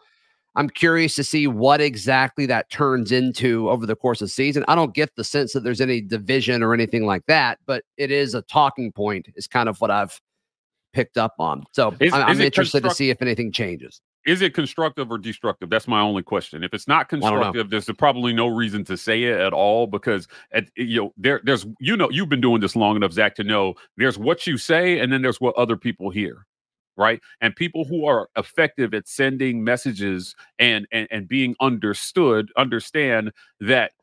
I'm 0.55 0.69
curious 0.69 1.15
to 1.15 1.23
see 1.23 1.47
what 1.47 1.81
exactly 1.81 2.45
that 2.45 2.69
turns 2.69 3.11
into 3.11 3.69
over 3.69 3.85
the 3.85 3.95
course 3.95 4.21
of 4.21 4.27
the 4.27 4.31
season. 4.31 4.63
I 4.67 4.75
don't 4.75 4.93
get 4.93 5.15
the 5.15 5.23
sense 5.23 5.53
that 5.53 5.63
there's 5.63 5.81
any 5.81 5.99
division 6.01 6.61
or 6.61 6.73
anything 6.73 7.05
like 7.05 7.25
that, 7.27 7.59
but 7.65 7.83
it 7.97 8.11
is 8.11 8.35
a 8.35 8.43
talking 8.43 8.91
point, 8.91 9.27
is 9.35 9.47
kind 9.47 9.67
of 9.67 9.81
what 9.81 9.89
I've 9.89 10.19
picked 10.93 11.17
up 11.17 11.33
on. 11.39 11.63
So 11.71 11.95
Is- 11.99 12.13
I'm, 12.13 12.29
is 12.29 12.39
interested 12.39 12.83
to 12.83 12.91
see 12.91 13.09
if 13.09 13.21
anything 13.21 13.51
changes. 13.51 13.99
is 14.25 14.41
it 14.41 14.53
constructive 14.53 15.11
or 15.11 15.17
destructive? 15.17 15.69
That's 15.69 15.87
my 15.87 15.99
only 15.99 16.21
question. 16.21 16.63
If 16.63 16.73
it's 16.73 16.87
not 16.87 17.09
constructive, 17.09 17.69
there's 17.71 17.89
probably 17.97 18.31
no 18.31 18.47
reason 18.47 18.85
to 18.85 18.95
say 18.95 19.23
it 19.23 19.39
at 19.39 19.53
all 19.53 19.87
because 19.87 20.27
at, 20.51 20.69
you 20.77 21.01
know 21.01 21.13
there 21.17 21.41
there's 21.43 21.65
you 21.79 21.97
know 21.97 22.09
you've 22.11 22.29
been 22.29 22.41
doing 22.41 22.61
this 22.61 22.75
long 22.75 22.95
enough, 22.95 23.11
Zac, 23.11 23.35
to 23.35 23.43
know 23.43 23.73
there's 23.97 24.19
what 24.19 24.45
you 24.45 24.57
say 24.57 24.99
and 24.99 25.11
then 25.11 25.23
there's 25.23 25.41
what 25.41 25.55
other 25.55 25.75
people 25.75 26.09
hear. 26.11 26.45
Right. 26.95 27.21
And 27.41 27.55
people 27.55 27.85
who 27.85 28.05
are 28.05 28.29
effective 28.37 28.93
at 28.93 29.07
sending 29.07 29.63
messages 29.63 30.35
and 30.59 30.87
and, 30.91 31.07
and 31.09 31.27
being 31.27 31.55
understood 31.59 32.51
understand 32.55 33.31
that 33.61 33.93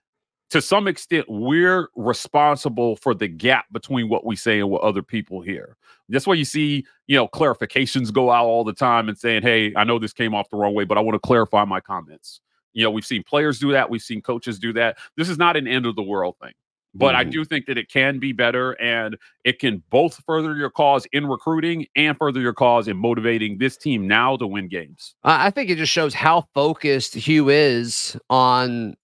to 0.50 0.60
some 0.60 0.88
extent 0.88 1.26
we're 1.28 1.88
responsible 1.96 2.96
for 2.96 3.14
the 3.14 3.28
gap 3.28 3.66
between 3.72 4.08
what 4.08 4.26
we 4.26 4.36
say 4.36 4.60
and 4.60 4.70
what 4.70 4.82
other 4.82 5.02
people 5.02 5.40
hear. 5.42 5.76
That's 6.08 6.26
why 6.26 6.34
you 6.34 6.44
see, 6.44 6.84
you 7.06 7.16
know, 7.16 7.28
clarifications 7.28 8.12
go 8.12 8.30
out 8.32 8.46
all 8.46 8.64
the 8.64 8.72
time 8.72 9.08
and 9.08 9.18
saying, 9.18 9.42
"Hey, 9.42 9.72
I 9.76 9.84
know 9.84 9.98
this 9.98 10.12
came 10.12 10.34
off 10.34 10.50
the 10.50 10.56
wrong 10.56 10.74
way, 10.74 10.84
but 10.84 10.98
I 10.98 11.02
want 11.02 11.14
to 11.14 11.20
clarify 11.26 11.64
my 11.64 11.80
comments." 11.80 12.40
You 12.74 12.84
know, 12.84 12.90
we've 12.90 13.06
seen 13.06 13.22
players 13.24 13.58
do 13.60 13.72
that, 13.72 13.90
we've 13.90 14.02
seen 14.02 14.22
coaches 14.22 14.58
do 14.58 14.72
that. 14.74 14.98
This 15.16 15.28
is 15.28 15.38
not 15.38 15.56
an 15.56 15.68
end 15.68 15.86
of 15.86 15.96
the 15.96 16.02
world 16.02 16.36
thing. 16.42 16.52
But 16.92 17.14
I 17.14 17.24
Mhm. 17.24 17.30
do 17.30 17.44
think 17.44 17.66
that 17.66 17.78
it 17.78 17.88
can 17.88 18.18
be 18.18 18.32
better 18.32 18.72
and 18.80 19.16
it 19.44 19.60
can 19.60 19.82
both 19.90 20.22
further 20.26 20.56
your 20.56 20.70
cause 20.70 21.06
in 21.12 21.26
recruiting 21.26 21.86
and 21.94 22.16
further 22.18 22.40
your 22.40 22.52
cause 22.52 22.88
in 22.88 22.96
motivating 22.96 23.58
this 23.58 23.76
team 23.76 24.08
now 24.08 24.36
to 24.36 24.46
win 24.46 24.66
games. 24.68 25.14
I 25.22 25.46
I 25.46 25.50
think 25.50 25.70
it 25.70 25.78
just 25.78 25.92
shows 25.92 26.14
how 26.14 26.48
focused 26.54 27.14
Hugh 27.14 27.48
is 27.48 28.16
on 28.28 28.96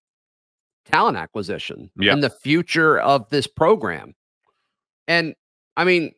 talent 0.85 1.17
acquisition 1.17 1.91
Yeah. 1.97 2.13
and 2.13 2.23
the 2.23 2.31
future 2.31 2.99
of 2.99 3.29
this 3.31 3.47
program. 3.47 4.15
And 5.09 5.35
I 5.77 5.85
mean, 5.85 6.13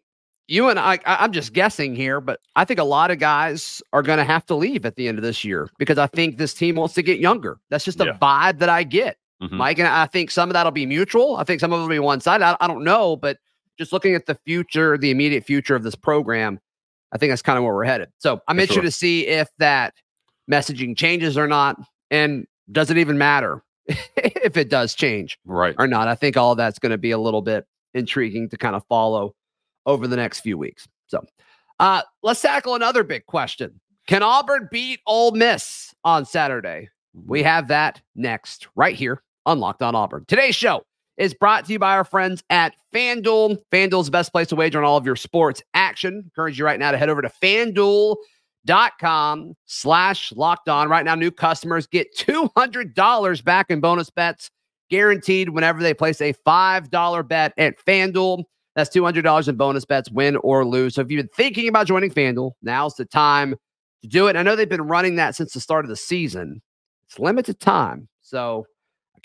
you 0.46 0.70
and 0.70 0.78
I, 0.78 0.94
I, 1.04 1.24
I'm 1.24 1.32
just 1.32 1.52
guessing 1.52 1.94
here, 1.94 2.20
but 2.22 2.40
I 2.56 2.64
think 2.64 2.80
a 2.80 2.84
lot 2.84 3.10
of 3.10 3.18
guys 3.18 3.82
are 3.92 4.02
going 4.02 4.16
to 4.18 4.24
have 4.24 4.46
to 4.46 4.54
leave 4.54 4.86
at 4.86 4.96
the 4.96 5.06
end 5.08 5.18
of 5.18 5.22
this 5.24 5.44
year 5.44 5.68
because 5.78 5.98
I 5.98 6.06
think 6.06 6.38
this 6.38 6.54
team 6.54 6.76
wants 6.76 6.94
to 6.94 7.02
get 7.02 7.18
younger. 7.18 7.58
That's 7.68 7.84
just 7.84 8.00
a 8.00 8.06
Yeah. 8.06 8.18
vibe 8.18 8.58
that 8.60 8.70
I 8.70 8.84
get, 8.84 9.18
Mhm. 9.42 9.52
Mike. 9.52 9.78
And 9.78 9.86
I 9.88 10.06
think 10.06 10.30
some 10.30 10.48
of 10.48 10.54
that'll 10.54 10.72
be 10.72 10.86
mutual. 10.86 11.36
I 11.36 11.44
think 11.44 11.60
some 11.60 11.72
of 11.72 11.78
it 11.78 11.82
will 11.82 11.88
be 11.88 11.98
one 11.98 12.20
side. 12.20 12.42
I, 12.42 12.56
I 12.60 12.66
don't 12.66 12.84
know, 12.84 13.16
but 13.16 13.38
just 13.78 13.92
looking 13.92 14.14
at 14.14 14.26
the 14.26 14.34
future, 14.46 14.98
the 14.98 15.10
immediate 15.10 15.44
future 15.44 15.76
of 15.76 15.82
this 15.84 15.94
program, 15.94 16.58
I 17.12 17.18
think 17.18 17.30
that's 17.30 17.42
kind 17.42 17.56
of 17.56 17.64
where 17.64 17.74
we're 17.74 17.84
headed. 17.84 18.08
So 18.18 18.40
I'm 18.48 18.56
For 18.56 18.62
interested 18.62 18.74
sure. 18.74 18.82
to 18.82 18.90
see 18.90 19.26
if 19.28 19.48
that 19.58 19.94
messaging 20.50 20.96
changes 20.96 21.38
or 21.38 21.46
not. 21.46 21.76
And 22.10 22.46
does 22.72 22.90
it 22.90 22.98
even 22.98 23.16
matter 23.18 23.62
if 24.16 24.56
it 24.56 24.68
does 24.70 24.94
change 24.94 25.38
Right. 25.44 25.74
or 25.78 25.86
not? 25.86 26.08
I 26.08 26.14
think 26.16 26.36
all 26.36 26.54
that's 26.56 26.78
going 26.80 26.90
to 26.90 26.98
be 26.98 27.12
a 27.12 27.18
little 27.18 27.42
bit 27.42 27.64
intriguing 27.94 28.48
to 28.50 28.56
kind 28.56 28.74
of 28.74 28.82
follow 28.88 29.34
over 29.86 30.06
the 30.08 30.16
next 30.16 30.40
few 30.40 30.58
weeks. 30.58 30.86
So 31.06 31.24
uh, 31.78 32.02
let's 32.22 32.42
tackle 32.42 32.74
another 32.74 33.04
big 33.04 33.24
question. 33.26 33.80
Can 34.08 34.22
Auburn 34.22 34.68
beat 34.72 35.00
Ole 35.06 35.30
Miss 35.30 35.94
on 36.04 36.24
Saturday? 36.24 36.88
We 37.14 37.42
have 37.44 37.68
that 37.68 38.00
next, 38.16 38.66
right 38.74 38.94
here 38.96 39.22
on 39.48 39.58
Locked 39.60 39.82
On 39.82 39.94
Auburn. 39.94 40.24
Today's 40.28 40.54
show 40.54 40.82
is 41.16 41.32
brought 41.34 41.64
to 41.64 41.72
you 41.72 41.78
by 41.78 41.96
our 41.96 42.04
friends 42.04 42.44
at 42.50 42.74
FanDuel. 42.94 43.56
FanDuel's 43.72 44.04
the 44.06 44.12
best 44.12 44.30
place 44.30 44.48
to 44.48 44.56
wager 44.56 44.78
on 44.78 44.84
all 44.84 44.98
of 44.98 45.06
your 45.06 45.16
sports 45.16 45.62
action. 45.74 46.20
Encourage 46.24 46.58
you 46.58 46.66
right 46.66 46.78
now 46.78 46.92
to 46.92 46.98
head 46.98 47.08
over 47.08 47.22
to 47.22 47.30
FanDuel.com 47.42 49.54
slash 49.64 50.32
locked 50.32 50.68
on. 50.68 50.90
Right 50.90 51.04
now, 51.04 51.14
new 51.14 51.30
customers 51.30 51.86
get 51.86 52.14
$200 52.16 53.44
back 53.44 53.70
in 53.70 53.80
bonus 53.80 54.10
bets 54.10 54.50
guaranteed 54.90 55.50
whenever 55.50 55.82
they 55.82 55.92
place 55.94 56.20
a 56.20 56.34
$5 56.46 57.28
bet 57.28 57.54
at 57.56 57.82
FanDuel. 57.84 58.44
That's 58.76 58.94
$200 58.94 59.48
in 59.48 59.56
bonus 59.56 59.86
bets, 59.86 60.10
win 60.10 60.36
or 60.36 60.66
lose. 60.66 60.94
So 60.94 61.00
if 61.00 61.10
you've 61.10 61.18
been 61.18 61.30
thinking 61.34 61.68
about 61.68 61.86
joining 61.86 62.10
FanDuel, 62.10 62.52
now's 62.62 62.94
the 62.94 63.06
time 63.06 63.56
to 64.02 64.08
do 64.08 64.26
it. 64.28 64.36
I 64.36 64.42
know 64.42 64.54
they've 64.54 64.68
been 64.68 64.82
running 64.82 65.16
that 65.16 65.34
since 65.34 65.54
the 65.54 65.60
start 65.60 65.84
of 65.84 65.88
the 65.88 65.96
season. 65.96 66.62
It's 67.08 67.18
limited 67.18 67.58
time. 67.58 68.08
So 68.20 68.66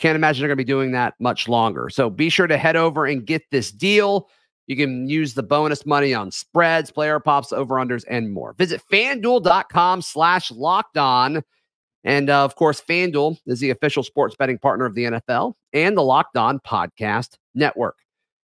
can't 0.04 0.18
imagine 0.18 0.42
they're 0.42 0.50
going 0.50 0.58
to 0.58 0.64
be 0.66 0.68
doing 0.68 0.92
that 0.92 1.14
much 1.22 1.48
longer. 1.48 1.90
So 1.90 2.10
be 2.10 2.28
sure 2.28 2.46
to 2.46 2.58
head 2.58 2.76
over 2.76 3.06
and 3.06 3.26
get 3.26 3.42
this 3.52 3.72
deal. 3.72 4.28
You 4.68 4.76
can 4.76 5.08
use 5.08 5.34
the 5.34 5.44
bonus 5.44 5.86
money 5.86 6.14
on 6.14 6.30
spreads, 6.30 6.92
player 6.92 7.22
pops, 7.22 7.54
over 7.54 7.76
unders, 7.76 8.04
and 8.10 8.34
more. 8.34 8.52
Visit 8.58 8.82
fanduel.com 8.92 10.02
slash 10.02 10.52
locked 10.52 10.98
on. 10.98 11.42
And 12.04 12.30
uh, 12.30 12.44
of 12.44 12.58
course, 12.58 12.82
FanDuel 12.82 13.38
is 13.46 13.62
the 13.62 13.70
official 13.70 14.04
sports 14.04 14.36
betting 14.38 14.60
partner 14.60 14.84
of 14.84 14.94
the 14.94 15.06
NFL 15.06 15.54
and 15.72 15.96
the 15.96 16.04
Locked 16.04 16.36
On 16.36 16.60
Podcast 16.60 17.38
Network. 17.56 17.96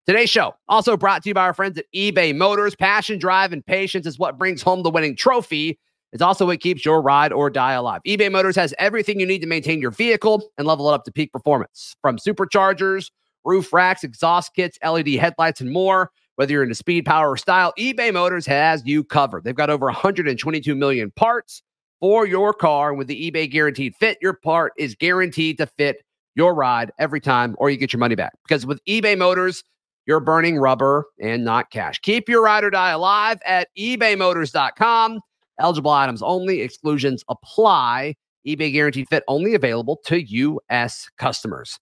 Today's 0.05 0.29
show 0.29 0.53
also 0.69 0.95
brought 0.95 1.23
to 1.23 1.29
you 1.29 1.33
by 1.33 1.45
our 1.45 1.55
friends 1.55 1.79
at 1.79 1.85
eBay 1.93 2.35
Motors. 2.35 2.75
Passion, 2.75 3.17
drive, 3.17 3.51
and 3.51 3.65
patience 3.65 4.05
is 4.05 4.19
what 4.19 4.37
brings 4.37 4.61
home 4.61 4.83
the 4.83 4.91
winning 4.91 5.15
trophy. 5.15 5.79
It's 6.13 6.21
also 6.21 6.45
what 6.45 6.59
keeps 6.59 6.85
your 6.85 7.01
ride 7.01 7.33
or 7.33 7.49
die 7.49 7.73
alive. 7.73 8.01
eBay 8.07 8.31
Motors 8.31 8.55
has 8.55 8.73
everything 8.79 9.19
you 9.19 9.25
need 9.25 9.41
to 9.41 9.47
maintain 9.47 9.81
your 9.81 9.91
vehicle 9.91 10.49
and 10.57 10.65
level 10.65 10.89
it 10.89 10.93
up 10.93 11.03
to 11.05 11.11
peak 11.11 11.31
performance. 11.31 11.95
From 12.01 12.17
superchargers, 12.17 13.11
roof 13.43 13.73
racks, 13.73 14.03
exhaust 14.03 14.53
kits, 14.53 14.77
LED 14.85 15.09
headlights, 15.09 15.61
and 15.61 15.71
more. 15.71 16.11
Whether 16.35 16.53
you're 16.53 16.63
into 16.63 16.75
speed, 16.75 17.05
power, 17.05 17.31
or 17.31 17.37
style, 17.37 17.73
eBay 17.79 18.13
Motors 18.13 18.45
has 18.45 18.85
you 18.85 19.03
covered. 19.03 19.43
They've 19.43 19.55
got 19.55 19.71
over 19.71 19.87
122 19.87 20.75
million 20.75 21.11
parts 21.11 21.63
for 21.99 22.27
your 22.27 22.53
car. 22.53 22.89
And 22.89 22.97
with 22.97 23.07
the 23.07 23.31
eBay 23.31 23.49
Guaranteed 23.49 23.95
Fit, 23.95 24.19
your 24.21 24.33
part 24.33 24.73
is 24.77 24.93
guaranteed 24.93 25.57
to 25.57 25.65
fit 25.65 26.03
your 26.35 26.53
ride 26.53 26.91
every 26.99 27.19
time, 27.19 27.55
or 27.57 27.71
you 27.71 27.77
get 27.77 27.91
your 27.91 27.99
money 27.99 28.13
back. 28.13 28.33
Because 28.47 28.67
with 28.67 28.79
eBay 28.85 29.17
Motors, 29.17 29.63
you're 30.05 30.19
burning 30.19 30.57
rubber 30.57 31.05
and 31.19 31.43
not 31.43 31.71
cash. 31.71 31.99
Keep 31.99 32.29
your 32.29 32.43
ride 32.43 32.63
or 32.63 32.69
die 32.69 32.91
alive 32.91 33.39
at 33.45 33.69
ebaymotors.com. 33.77 35.19
Eligible 35.59 35.91
items 35.91 36.21
only, 36.21 36.61
exclusions 36.61 37.23
apply. 37.29 38.15
eBay 38.45 38.71
Guaranteed 38.71 39.07
Fit 39.09 39.23
only 39.27 39.55
available 39.55 39.97
to 40.05 40.21
U.S. 40.21 41.09
customers. 41.17 41.79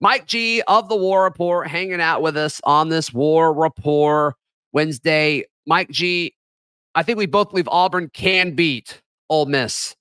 Mike 0.00 0.26
G 0.26 0.62
of 0.62 0.88
the 0.88 0.96
War 0.96 1.24
Rapport 1.24 1.64
hanging 1.64 2.00
out 2.00 2.22
with 2.22 2.36
us 2.36 2.60
on 2.64 2.90
this 2.90 3.12
War 3.12 3.52
Rapport 3.52 4.34
Wednesday. 4.72 5.44
Mike 5.66 5.90
G, 5.90 6.34
I 6.94 7.02
think 7.02 7.18
we 7.18 7.26
both 7.26 7.50
believe 7.50 7.68
Auburn 7.68 8.10
can 8.12 8.54
beat 8.54 9.00
Ole 9.30 9.46
Miss 9.46 9.96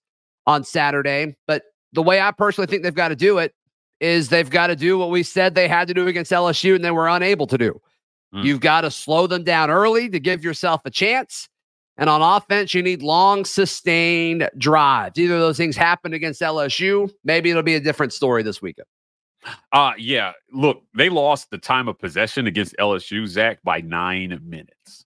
on 0.46 0.64
Saturday, 0.64 1.36
but 1.48 1.64
the 1.94 2.04
way 2.04 2.20
I 2.20 2.32
personally 2.32 2.68
think 2.68 2.84
they've 2.84 2.94
got 2.94 3.08
to 3.08 3.16
do 3.16 3.38
it 3.38 3.54
is 4.00 4.30
they've 4.30 4.50
got 4.50 4.68
to 4.68 4.76
do 4.76 4.98
what 4.98 5.10
we 5.10 5.24
said 5.24 5.56
they 5.56 5.68
had 5.68 5.88
to 5.88 5.94
do 5.94 6.08
against 6.08 6.32
LSU 6.32 6.76
and 6.76 6.84
they 6.84 6.92
were 6.92 7.08
unable 7.08 7.48
to 7.48 7.58
do. 7.58 7.82
Mm. 8.34 8.44
You've 8.44 8.60
got 8.60 8.82
to 8.82 8.92
slow 8.92 9.28
them 9.28 9.44
down 9.44 9.70
early 9.70 10.10
to 10.10 10.20
give 10.20 10.44
yourself 10.44 10.82
a 10.86 10.92
chance. 10.92 11.48
And 11.98 12.10
on 12.10 12.22
offense, 12.22 12.74
you 12.74 12.84
need 12.84 13.02
long, 13.02 13.46
sustained 13.46 14.50
drives. 14.58 15.18
Either 15.18 15.36
of 15.36 15.40
those 15.40 15.58
things 15.58 15.78
happened 15.78 16.14
against 16.14 16.42
LSU. 16.42 17.10
Maybe 17.24 17.50
it'll 17.52 17.64
be 17.64 17.76
a 17.76 17.80
different 17.80 18.12
story 18.14 18.44
this 18.44 18.62
weekend. 18.62 18.88
Uh 19.72 19.94
yeah. 19.98 20.32
Look, 20.52 20.82
they 20.96 21.10
lost 21.10 21.52
the 21.52 21.58
time 21.58 21.88
of 21.88 22.00
possession 22.00 22.48
against 22.48 22.76
LSU, 22.80 23.28
Zac, 23.28 23.60
by 23.64 23.80
nine 23.82 24.40
minutes. 24.44 25.06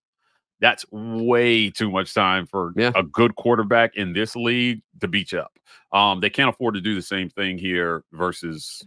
That's 0.61 0.85
way 0.91 1.69
too 1.69 1.91
much 1.91 2.13
time 2.13 2.45
for 2.45 2.73
Yeah. 2.75 2.91
a 2.95 3.03
good 3.03 3.35
quarterback 3.35 3.95
in 3.95 4.13
this 4.13 4.35
league 4.35 4.81
to 5.01 5.07
beat 5.07 5.31
you 5.31 5.39
up. 5.39 5.51
Um, 5.91 6.19
they 6.21 6.29
can't 6.29 6.49
afford 6.49 6.75
to 6.75 6.81
do 6.81 6.95
the 6.95 7.01
same 7.01 7.29
thing 7.29 7.57
here 7.57 8.03
versus 8.13 8.81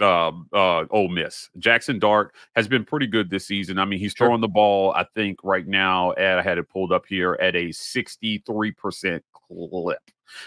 uh, 0.00 0.32
uh, 0.52 0.84
Ole 0.90 1.08
Miss. 1.08 1.50
Jackson 1.58 1.98
Dart 1.98 2.32
has 2.54 2.68
been 2.68 2.84
pretty 2.84 3.06
good 3.06 3.30
this 3.30 3.46
season. 3.46 3.78
I 3.78 3.84
mean, 3.84 3.98
he's 3.98 4.12
Sure. 4.12 4.28
throwing 4.28 4.40
the 4.40 4.48
ball, 4.48 4.92
I 4.92 5.04
think, 5.14 5.38
right 5.42 5.66
now, 5.66 6.12
at, 6.12 6.38
I 6.38 6.42
had 6.42 6.58
it 6.58 6.68
pulled 6.68 6.92
up 6.92 7.04
here 7.06 7.36
at 7.40 7.54
a 7.56 7.68
63% 7.72 9.20
clip. 9.32 9.98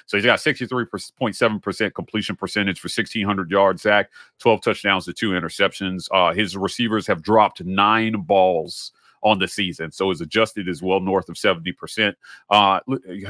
So 0.06 0.16
he's 0.18 0.26
got 0.26 0.40
63.7% 0.40 1.94
completion 1.94 2.36
percentage 2.36 2.80
for 2.80 2.88
1,600 2.88 3.50
yards, 3.50 3.82
Zac, 3.82 4.12
12 4.40 4.62
touchdowns 4.62 5.06
to 5.06 5.14
two 5.14 5.32
interceptions. 5.32 6.08
Uh, 6.12 6.34
his 6.34 6.56
receivers 6.56 7.08
have 7.08 7.24
dropped 7.24 7.64
nine 7.64 8.14
balls 8.22 8.92
on 9.24 9.40
the 9.40 9.48
season. 9.48 9.92
So 9.92 10.10
his 10.10 10.22
adjusted 10.22 10.68
is 10.68 10.82
well 10.82 11.00
north 11.00 11.30
of 11.30 11.36
70%. 11.36 12.14
Uh, 12.50 12.80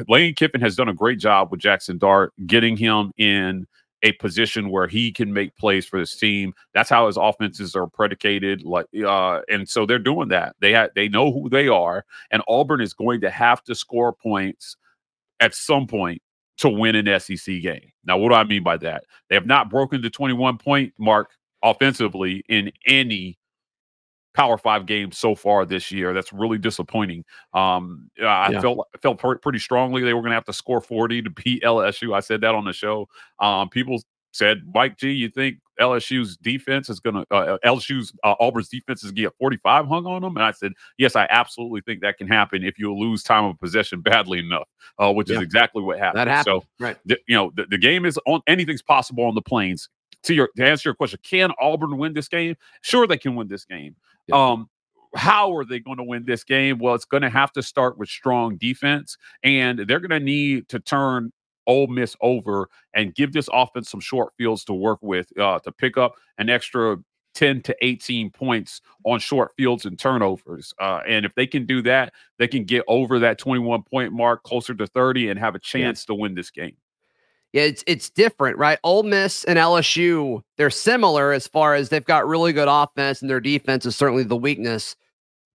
Lane 0.07 0.33
Kiffin 0.35 0.61
has 0.61 0.75
done 0.75 0.89
a 0.89 0.93
great 0.93 1.19
job 1.19 1.51
with 1.51 1.59
Jackson 1.59 1.97
Dart, 1.97 2.33
getting 2.47 2.77
him 2.77 3.11
in 3.17 3.67
a 4.03 4.11
position 4.13 4.69
where 4.69 4.87
he 4.87 5.11
can 5.11 5.31
make 5.31 5.55
plays 5.57 5.85
for 5.85 5.99
his 5.99 6.15
team. 6.15 6.53
That's 6.73 6.89
how 6.89 7.07
his 7.07 7.17
offenses 7.17 7.75
are 7.75 7.87
predicated. 7.87 8.63
Like, 8.63 8.87
uh, 9.05 9.41
and 9.49 9.67
so 9.67 9.85
they're 9.85 9.99
doing 9.99 10.29
that. 10.29 10.55
They 10.59 10.73
ha- 10.73 10.89
they 10.95 11.07
know 11.07 11.31
who 11.31 11.49
they 11.49 11.67
are, 11.67 12.05
and 12.31 12.41
Auburn 12.47 12.81
is 12.81 12.93
going 12.93 13.21
to 13.21 13.29
have 13.29 13.63
to 13.65 13.75
score 13.75 14.13
points 14.13 14.77
at 15.39 15.55
some 15.55 15.87
point 15.87 16.21
to 16.57 16.69
win 16.69 16.95
an 16.95 17.19
SEC 17.19 17.61
game. 17.61 17.91
Now, 18.05 18.17
what 18.17 18.29
do 18.29 18.35
I 18.35 18.43
mean 18.43 18.63
by 18.63 18.77
that? 18.77 19.03
They 19.29 19.35
have 19.35 19.47
not 19.47 19.69
broken 19.69 20.01
the 20.01 20.09
21 20.09 20.57
point 20.57 20.93
mark 20.97 21.31
offensively 21.63 22.43
in 22.49 22.71
any 22.87 23.37
Power 24.33 24.57
Five 24.57 24.85
games 24.85 25.17
so 25.17 25.35
far 25.35 25.65
this 25.65 25.91
year. 25.91 26.13
That's 26.13 26.31
really 26.33 26.57
disappointing. 26.57 27.23
Um, 27.53 28.09
I 28.21 28.51
Yeah. 28.51 28.61
felt 28.61 28.87
felt 29.01 29.17
pr- 29.17 29.35
pretty 29.35 29.59
strongly 29.59 30.03
they 30.03 30.13
were 30.13 30.21
going 30.21 30.31
to 30.31 30.35
have 30.35 30.45
to 30.45 30.53
score 30.53 30.81
40 30.81 31.21
to 31.23 31.29
beat 31.29 31.63
LSU. 31.63 32.15
I 32.15 32.19
said 32.21 32.41
that 32.41 32.55
on 32.55 32.65
the 32.65 32.73
show. 32.73 33.07
Um, 33.39 33.69
people 33.69 34.01
said, 34.33 34.61
Mike 34.73 34.97
G, 34.97 35.11
you 35.11 35.27
think 35.27 35.57
LSU's 35.81 36.37
defense 36.37 36.89
is 36.89 37.01
going 37.01 37.15
to 37.15 37.25
uh, 37.35 37.57
LSU's 37.65 38.13
uh, 38.23 38.35
Auburn's 38.39 38.69
defense 38.69 39.03
is 39.03 39.11
going 39.11 39.15
to 39.17 39.21
get 39.23 39.33
45 39.39 39.87
hung 39.87 40.05
on 40.05 40.21
them? 40.21 40.37
And 40.37 40.45
I 40.45 40.51
said, 40.51 40.71
yes, 40.97 41.17
I 41.17 41.27
absolutely 41.29 41.81
think 41.81 41.99
that 42.01 42.17
can 42.17 42.27
happen 42.27 42.63
if 42.63 42.79
you 42.79 42.95
lose 42.95 43.23
time 43.23 43.43
of 43.43 43.59
possession 43.59 43.99
badly 43.99 44.39
enough, 44.39 44.69
uh, 44.99 45.11
which 45.11 45.29
Yeah. 45.29 45.37
is 45.37 45.41
exactly 45.41 45.81
what 45.83 45.99
happened. 45.99 46.19
That 46.19 46.27
happened. 46.27 46.61
So 46.63 46.85
right. 46.85 46.97
the, 47.05 47.17
you 47.27 47.35
know 47.35 47.51
the, 47.55 47.65
the 47.69 47.77
game 47.77 48.05
is 48.05 48.17
on 48.25 48.39
anything's 48.47 48.81
possible 48.83 49.25
on 49.25 49.35
the 49.35 49.41
plains 49.41 49.89
to 50.23 50.35
your 50.35 50.49
to 50.55 50.63
answer 50.63 50.87
your 50.89 50.93
question 50.93 51.19
can 51.23 51.51
auburn 51.59 51.97
win 51.97 52.13
this 52.13 52.27
game 52.27 52.55
sure 52.81 53.07
they 53.07 53.17
can 53.17 53.35
win 53.35 53.47
this 53.47 53.65
game. 53.65 53.95
Um 54.33 54.67
how 55.15 55.53
are 55.53 55.65
they 55.65 55.79
going 55.79 55.97
to 55.97 56.03
win 56.03 56.23
this 56.25 56.43
game 56.43 56.79
well 56.79 56.95
it's 56.95 57.05
going 57.05 57.23
to 57.23 57.29
have 57.29 57.51
to 57.51 57.61
start 57.61 57.97
with 57.97 58.07
strong 58.07 58.55
defense 58.57 59.17
and 59.43 59.79
they're 59.79 59.99
going 59.99 60.09
to 60.09 60.19
need 60.19 60.67
to 60.69 60.79
turn 60.79 61.31
Ole 61.67 61.87
Miss 61.87 62.15
over 62.21 62.69
and 62.93 63.13
give 63.13 63.33
this 63.33 63.47
offense 63.53 63.89
some 63.89 63.99
short 63.99 64.33
fields 64.37 64.65
to 64.65 64.73
work 64.73 64.99
with 65.01 65.27
uh, 65.37 65.59
to 65.59 65.71
pick 65.71 65.97
up 65.97 66.15
an 66.37 66.49
extra 66.49 66.97
10 67.33 67.61
to 67.61 67.75
18 67.81 68.29
points 68.29 68.81
on 69.05 69.19
short 69.19 69.51
fields 69.55 69.85
and 69.85 69.97
turnovers. 69.97 70.73
Uh, 70.79 71.01
and 71.07 71.25
if 71.25 71.33
they 71.35 71.47
can 71.47 71.65
do 71.65 71.81
that, 71.83 72.13
they 72.39 72.47
can 72.47 72.63
get 72.63 72.83
over 72.87 73.19
that 73.19 73.37
21 73.37 73.83
point 73.83 74.11
mark, 74.11 74.43
closer 74.43 74.73
to 74.73 74.87
30, 74.87 75.29
and 75.29 75.39
have 75.39 75.55
a 75.55 75.59
chance 75.59 76.05
to 76.05 76.13
win 76.13 76.35
this 76.35 76.51
game. 76.51 76.75
Yeah, 77.53 77.63
it's 77.63 77.83
it's 77.85 78.09
different, 78.09 78.57
right? 78.57 78.79
Ole 78.83 79.03
Miss 79.03 79.43
and 79.43 79.59
LSU, 79.59 80.41
they're 80.57 80.69
similar 80.69 81.33
as 81.33 81.47
far 81.47 81.75
as 81.75 81.89
they've 81.89 82.05
got 82.05 82.27
really 82.27 82.53
good 82.53 82.69
offense 82.69 83.21
and 83.21 83.29
their 83.29 83.41
defense 83.41 83.85
is 83.85 83.95
certainly 83.95 84.23
the 84.23 84.37
weakness. 84.37 84.95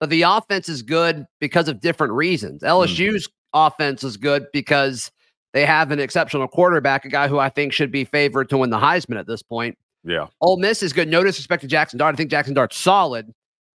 But 0.01 0.11
the 0.11 0.23
offense 0.23 0.69
is 0.69 0.83
good 0.83 1.27
because 1.39 1.69
of 1.69 1.81
different 1.81 2.15
reasons. 2.15 2.63
Hmm. 2.63 2.69
LSU's 2.69 3.29
offense 3.53 4.03
is 4.03 4.17
good 4.17 4.47
because 4.53 5.11
they 5.53 5.67
have 5.67 5.91
an 5.91 6.01
exceptional 6.01 6.49
quarterback, 6.49 7.05
a 7.05 7.09
guy 7.09 7.29
who 7.29 7.39
I 7.39 7.51
think 7.51 7.73
should 7.73 7.93
be 7.93 8.05
favored 8.05 8.49
to 8.49 8.59
win 8.59 8.71
the 8.71 8.79
Heisman 8.79 9.19
at 9.19 9.27
this 9.27 9.43
point. 9.43 9.77
Yeah. 10.03 10.27
Ole 10.41 10.57
Miss 10.57 10.83
is 10.83 10.93
good. 10.93 11.09
No 11.09 11.23
disrespect 11.23 11.61
to 11.61 11.69
Jackson 11.69 11.99
Dart. 11.99 12.15
I 12.15 12.17
think 12.17 12.31
Jackson 12.31 12.55
Dart's 12.55 12.77
solid, 12.77 13.33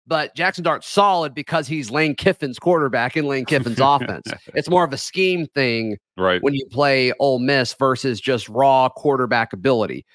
but 0.08 0.34
Jackson 0.36 0.64
Dart's 0.64 0.88
solid 0.88 1.34
because 1.36 1.68
he's 1.68 1.92
Lane 1.92 2.16
Kiffin's 2.16 2.58
quarterback 2.58 3.18
in 3.18 3.26
Lane 3.28 3.46
Kiffin's 3.46 3.80
offense. 3.82 4.26
It's 4.56 4.70
more 4.70 4.84
of 4.84 4.94
a 4.94 4.98
scheme 4.98 5.46
thing 5.54 5.98
Right. 6.18 6.42
when 6.42 6.54
you 6.56 6.66
play 6.72 7.12
Ole 7.20 7.40
Miss 7.40 7.74
versus 7.74 8.20
just 8.22 8.48
raw 8.50 8.90
quarterback 8.90 9.54
ability. 9.54 10.06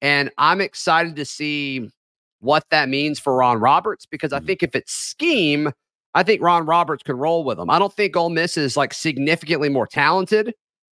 And 0.00 0.30
I'm 0.38 0.60
excited 0.60 1.16
to 1.16 1.24
see 1.24 1.90
what 2.38 2.64
that 2.70 2.88
means 2.88 3.18
for 3.18 3.34
Ron 3.36 3.58
Roberts 3.58 4.06
because 4.06 4.32
I 4.32 4.40
Mhm. 4.40 4.46
think 4.46 4.62
if 4.62 4.74
it's 4.74 4.92
scheme, 4.92 5.70
I 6.14 6.22
think 6.22 6.40
Ron 6.42 6.64
Roberts 6.64 7.02
can 7.02 7.16
roll 7.16 7.44
with 7.44 7.58
them. 7.58 7.68
I 7.68 7.78
don't 7.78 7.92
think 7.92 8.16
Ole 8.16 8.30
Miss 8.30 8.56
is 8.56 8.76
like 8.76 8.94
significantly 8.94 9.68
more 9.68 9.86
talented 9.86 10.54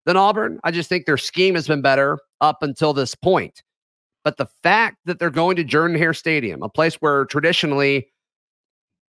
than 0.05 0.17
Auburn. 0.17 0.59
I 0.63 0.71
just 0.71 0.87
think 0.89 1.05
their 1.05 1.17
scheme 1.17 1.55
has 1.55 1.67
been 1.67 1.81
better 1.81 2.19
up 2.41 2.61
until 2.63 2.93
this 2.93 3.15
point. 3.15 3.63
But 4.23 4.37
the 4.37 4.45
fact 4.61 4.97
that 5.05 5.17
they're 5.17 5.31
going 5.31 5.55
to 5.55 5.63
Jordan 5.63 5.97
Hare 5.97 6.13
Stadium, 6.13 6.61
a 6.61 6.69
place 6.69 6.95
where 6.95 7.25
traditionally 7.25 8.07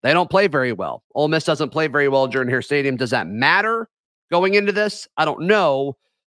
they 0.05 0.13
don't 0.13 0.31
play 0.31 0.47
very 0.47 0.73
well. 0.73 1.03
Ole 1.17 1.27
Miss 1.27 1.43
doesn't 1.45 1.71
play 1.71 1.89
very 1.89 2.09
well 2.09 2.29
Jordan 2.29 2.51
Hare 2.53 2.63
Stadium. 2.63 2.97
Does 2.97 3.11
that 3.11 3.27
matter 3.27 3.89
going 4.31 4.55
into 4.55 4.71
this? 4.71 5.09
I 5.17 5.25
don't 5.25 5.43
know. 5.43 5.97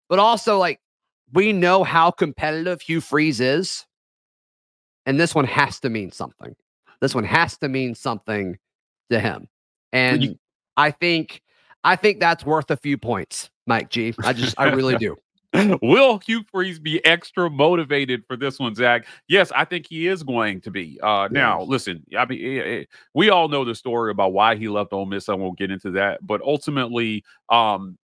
But 0.10 0.18
also, 0.20 0.58
like, 0.58 0.80
we 1.34 1.54
know 1.54 1.84
how 1.84 2.10
competitive 2.10 2.82
Hugh 2.82 3.02
Freeze 3.02 3.40
is. 3.40 3.86
And 5.06 5.20
this 5.20 5.36
one 5.36 5.46
has 5.46 5.80
to 5.82 5.90
mean 5.90 6.12
something. 6.12 6.56
This 7.02 7.14
one 7.14 7.24
has 7.26 7.58
to 7.60 7.70
mean 7.70 7.94
something 7.94 8.58
to 9.12 9.20
him. 9.20 9.48
And 9.94 10.24
you- 10.24 10.40
I 10.76 10.92
think 10.92 11.42
I 11.84 11.96
think 11.96 12.20
that's 12.20 12.46
worth 12.46 12.72
a 12.72 12.78
few 12.78 12.98
points, 12.98 13.50
Mike 13.68 13.90
G. 13.90 14.14
I 14.24 14.34
just 14.34 14.60
I 14.60 14.72
really 14.72 14.98
do. 15.00 15.16
Will 15.82 16.20
Hugh 16.20 16.44
Freeze 16.52 16.80
be 16.80 17.04
extra 17.06 17.50
motivated 17.50 18.24
for 18.28 18.36
this 18.36 18.60
one, 18.60 18.76
Zac? 18.76 19.06
Yes, 19.28 19.52
I 19.56 19.66
think 19.66 19.88
he 19.88 20.08
is 20.08 20.24
going 20.24 20.62
to 20.62 20.72
be. 20.72 21.00
Uh, 21.02 21.30
now, 21.32 21.62
listen, 21.62 22.04
I 22.18 22.26
mean, 22.26 22.44
eh, 22.44 22.62
eh, 22.62 22.84
we 23.14 23.30
all 23.30 23.48
know 23.48 23.64
the 23.64 23.74
story 23.74 24.12
about 24.12 24.34
why 24.34 24.56
he 24.56 24.68
left 24.68 24.94
Ole 24.94 25.06
Miss. 25.06 25.30
I 25.30 25.36
won't 25.36 25.58
get 25.58 25.72
into 25.72 25.92
that, 25.92 26.26
but 26.26 26.42
ultimately, 26.42 27.24
um, 27.50 27.98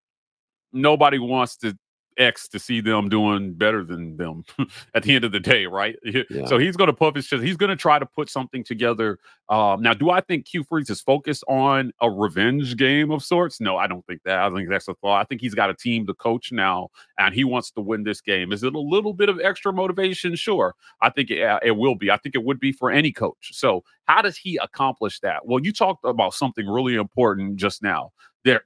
nobody 0.72 1.20
wants 1.20 1.58
to 1.58 1.78
X 2.18 2.48
to 2.50 2.60
see 2.60 2.82
them 2.82 3.10
doing 3.10 3.54
better 3.54 3.84
than 3.84 4.18
them 4.18 4.44
at 4.94 5.04
the 5.04 5.16
end 5.16 5.26
of 5.26 5.32
the 5.32 5.40
day, 5.40 5.66
right? 5.66 5.98
Yeah. 6.30 6.46
So 6.46 6.58
he's 6.58 6.78
going 6.78 6.88
to 6.88 6.94
puff 6.94 7.16
his 7.16 7.28
chest. 7.28 7.44
He's 7.44 7.58
going 7.58 7.72
to 7.72 7.76
try 7.76 7.98
to 7.98 8.06
put 8.06 8.30
something 8.30 8.64
together. 8.64 9.18
Um, 9.50 9.82
now, 9.82 9.94
do 9.94 10.12
I 10.12 10.22
think 10.22 10.48
Hugh 10.48 10.64
Freeze 10.64 10.90
is 10.90 11.02
focused 11.02 11.44
on 11.48 11.92
a 12.00 12.10
revenge 12.10 12.78
game 12.78 13.12
of 13.12 13.24
sorts? 13.24 13.60
No, 13.60 13.76
I 13.76 13.88
don't 13.88 14.06
think 14.06 14.22
that. 14.24 14.40
I 14.40 14.50
think 14.50 14.70
that's 14.70 14.88
a 14.88 14.94
thought. 14.96 15.20
I 15.20 15.24
think 15.24 15.42
he's 15.42 15.56
got 15.56 15.70
a 15.70 15.74
team 15.74 16.06
to 16.08 16.14
coach 16.14 16.52
now, 16.52 16.90
and 17.18 17.34
he 17.34 17.44
wants 17.44 17.72
to 17.72 17.82
win 17.82 18.04
this 18.04 18.22
game. 18.22 18.52
Is 18.52 18.64
it 18.64 18.76
a 18.76 18.80
little 18.80 19.14
bit 19.14 19.30
of 19.30 19.40
extra 19.42 19.74
motivation? 19.74 20.36
Sure. 20.36 20.76
I 21.02 21.10
think 21.10 21.32
it, 21.32 21.44
uh, 21.44 21.60
it 21.64 21.72
will 21.72 21.96
be. 21.96 22.12
I 22.12 22.18
think 22.18 22.36
it 22.36 22.44
would 22.44 22.60
be 22.60 22.72
for 22.72 22.92
any 22.92 23.12
coach. 23.12 23.52
So, 23.52 23.84
how 24.06 24.22
does 24.22 24.38
he 24.38 24.58
accomplish 24.58 25.20
that? 25.22 25.46
Well, 25.46 25.60
you 25.60 25.74
talked 25.74 26.06
about 26.06 26.34
something 26.34 26.68
really 26.68 26.96
important 26.96 27.58
just 27.58 27.82
now. 27.82 28.12
There, 28.44 28.64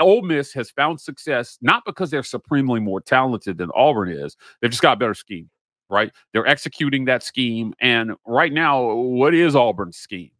Ole 0.00 0.22
Miss 0.22 0.52
has 0.52 0.70
found 0.70 1.00
success 1.00 1.58
not 1.60 1.84
because 1.84 2.10
they're 2.10 2.22
supremely 2.22 2.80
more 2.80 3.00
talented 3.00 3.58
than 3.58 3.70
Auburn 3.74 4.10
is. 4.10 4.36
They've 4.60 4.70
just 4.70 4.82
got 4.82 4.94
a 4.94 5.00
better 5.00 5.14
scheme, 5.14 5.50
right? 5.88 6.12
They're 6.32 6.46
executing 6.46 7.04
that 7.06 7.22
scheme. 7.22 7.74
And 7.80 8.12
right 8.26 8.52
now, 8.52 8.92
what 8.94 9.34
is 9.34 9.56
Auburn's 9.56 9.96
scheme? 9.96 10.30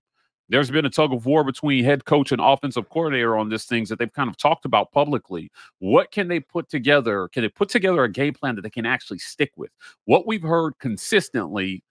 There's 0.49 0.71
been 0.71 0.87
a 0.87 0.91
tug 0.91 1.13
of 1.13 1.27
war 1.27 1.43
between 1.43 1.83
head 1.85 2.05
coach 2.05 2.31
and 2.31 2.41
offensive 2.41 2.89
coordinator 2.89 3.37
on 3.37 3.49
this 3.49 3.65
things 3.65 3.89
that 3.89 3.99
they've 3.99 4.13
kind 4.13 4.31
of 4.31 4.37
talked 4.37 4.65
about 4.65 4.93
publicly. 4.93 5.51
What 5.81 6.13
can 6.13 6.29
they 6.29 6.39
put 6.39 6.69
together? 6.69 7.29
Can 7.33 7.43
they 7.43 7.49
put 7.49 7.69
together 7.69 8.05
a 8.05 8.11
game 8.11 8.33
plan 8.33 8.55
that 8.55 8.63
they 8.63 8.71
can 8.71 8.87
actually 8.87 9.19
stick 9.19 9.51
with? 9.57 9.71
What 10.05 10.27
we've 10.27 10.43
heard 10.43 10.79
consistently 10.79 11.83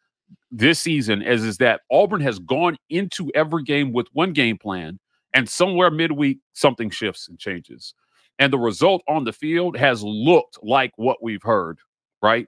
this 0.52 0.80
season 0.80 1.22
is, 1.22 1.44
is 1.44 1.58
that 1.58 1.82
Auburn 1.92 2.22
has 2.22 2.40
gone 2.40 2.78
into 2.90 3.30
every 3.36 3.64
game 3.64 3.92
with 3.92 4.08
one 4.14 4.32
game 4.32 4.58
plan, 4.58 5.00
and 5.36 5.48
somewhere 5.48 5.92
midweek, 5.92 6.40
something 6.54 6.90
shifts 6.90 7.28
and 7.28 7.38
changes. 7.38 7.94
And 8.40 8.52
the 8.52 8.58
result 8.58 9.04
on 9.08 9.26
the 9.26 9.34
field 9.34 9.78
has 9.78 10.02
looked 10.02 10.58
like 10.64 10.92
what 10.96 11.22
we've 11.22 11.44
heard, 11.44 11.78
right? 12.24 12.48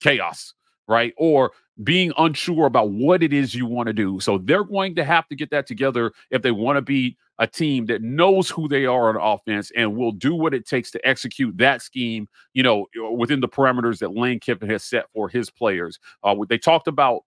Chaos, 0.00 0.54
right? 0.88 1.14
Or 1.16 1.52
being 1.82 2.12
unsure 2.18 2.66
about 2.66 2.90
what 2.90 3.22
it 3.22 3.32
is 3.32 3.54
you 3.54 3.66
want 3.66 3.88
to 3.88 3.92
do. 3.92 4.20
So 4.20 4.38
they're 4.38 4.64
going 4.64 4.94
to 4.96 5.04
have 5.04 5.28
to 5.28 5.36
get 5.36 5.50
that 5.50 5.66
together 5.66 6.12
if 6.30 6.42
they 6.42 6.50
want 6.50 6.76
to 6.76 6.82
be 6.82 7.16
a 7.38 7.46
team 7.46 7.86
that 7.86 8.02
knows 8.02 8.48
who 8.48 8.68
they 8.68 8.86
are 8.86 9.08
on 9.08 9.16
offense 9.16 9.72
and 9.76 9.96
will 9.96 10.12
do 10.12 10.34
what 10.34 10.54
it 10.54 10.66
takes 10.66 10.90
to 10.92 11.08
execute 11.08 11.56
that 11.58 11.82
scheme, 11.82 12.28
you 12.52 12.62
know, 12.62 12.86
within 13.16 13.40
the 13.40 13.48
parameters 13.48 13.98
that 13.98 14.14
Lane 14.14 14.40
Kiffin 14.40 14.70
has 14.70 14.84
set 14.84 15.06
for 15.12 15.28
his 15.28 15.50
players. 15.50 15.98
Uh, 16.22 16.36
they 16.48 16.58
talked 16.58 16.86
about 16.86 17.22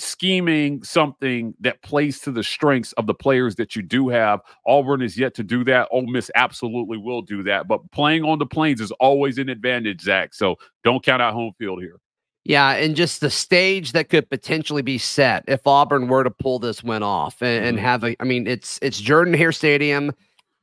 scheming 0.00 0.82
something 0.82 1.54
that 1.60 1.82
plays 1.82 2.20
to 2.20 2.32
the 2.32 2.42
strengths 2.42 2.92
of 2.94 3.06
the 3.06 3.14
players 3.14 3.56
that 3.56 3.76
you 3.76 3.82
do 3.82 4.08
have. 4.08 4.40
Auburn 4.66 5.02
is 5.02 5.16
yet 5.18 5.34
to 5.34 5.42
do 5.44 5.62
that. 5.64 5.88
Ole 5.90 6.06
Miss 6.06 6.30
absolutely 6.34 6.98
will 6.98 7.22
do 7.22 7.42
that. 7.44 7.68
But 7.68 7.80
playing 7.92 8.24
on 8.24 8.38
the 8.38 8.46
plains 8.46 8.80
is 8.80 8.90
always 8.92 9.38
an 9.38 9.48
advantage, 9.48 10.00
Zac. 10.02 10.34
So 10.34 10.56
don't 10.84 11.04
count 11.04 11.20
out 11.22 11.34
home 11.34 11.52
field 11.58 11.80
here. 11.80 11.96
Yeah, 12.44 12.70
and 12.70 12.96
just 12.96 13.20
the 13.20 13.28
stage 13.30 13.92
that 13.92 14.08
could 14.08 14.30
potentially 14.30 14.80
be 14.82 14.96
set 14.96 15.44
if 15.46 15.66
Auburn 15.66 16.08
were 16.08 16.24
to 16.24 16.30
pull 16.30 16.58
this 16.58 16.82
win 16.82 17.02
off 17.02 17.42
and, 17.42 17.64
and 17.66 17.78
Mhm. 17.78 17.80
have 17.82 18.02
a. 18.04 18.16
I 18.18 18.24
mean, 18.24 18.46
it's 18.46 18.78
it's 18.80 18.98
Jordan 18.98 19.34
Hare 19.34 19.52
Stadium. 19.52 20.12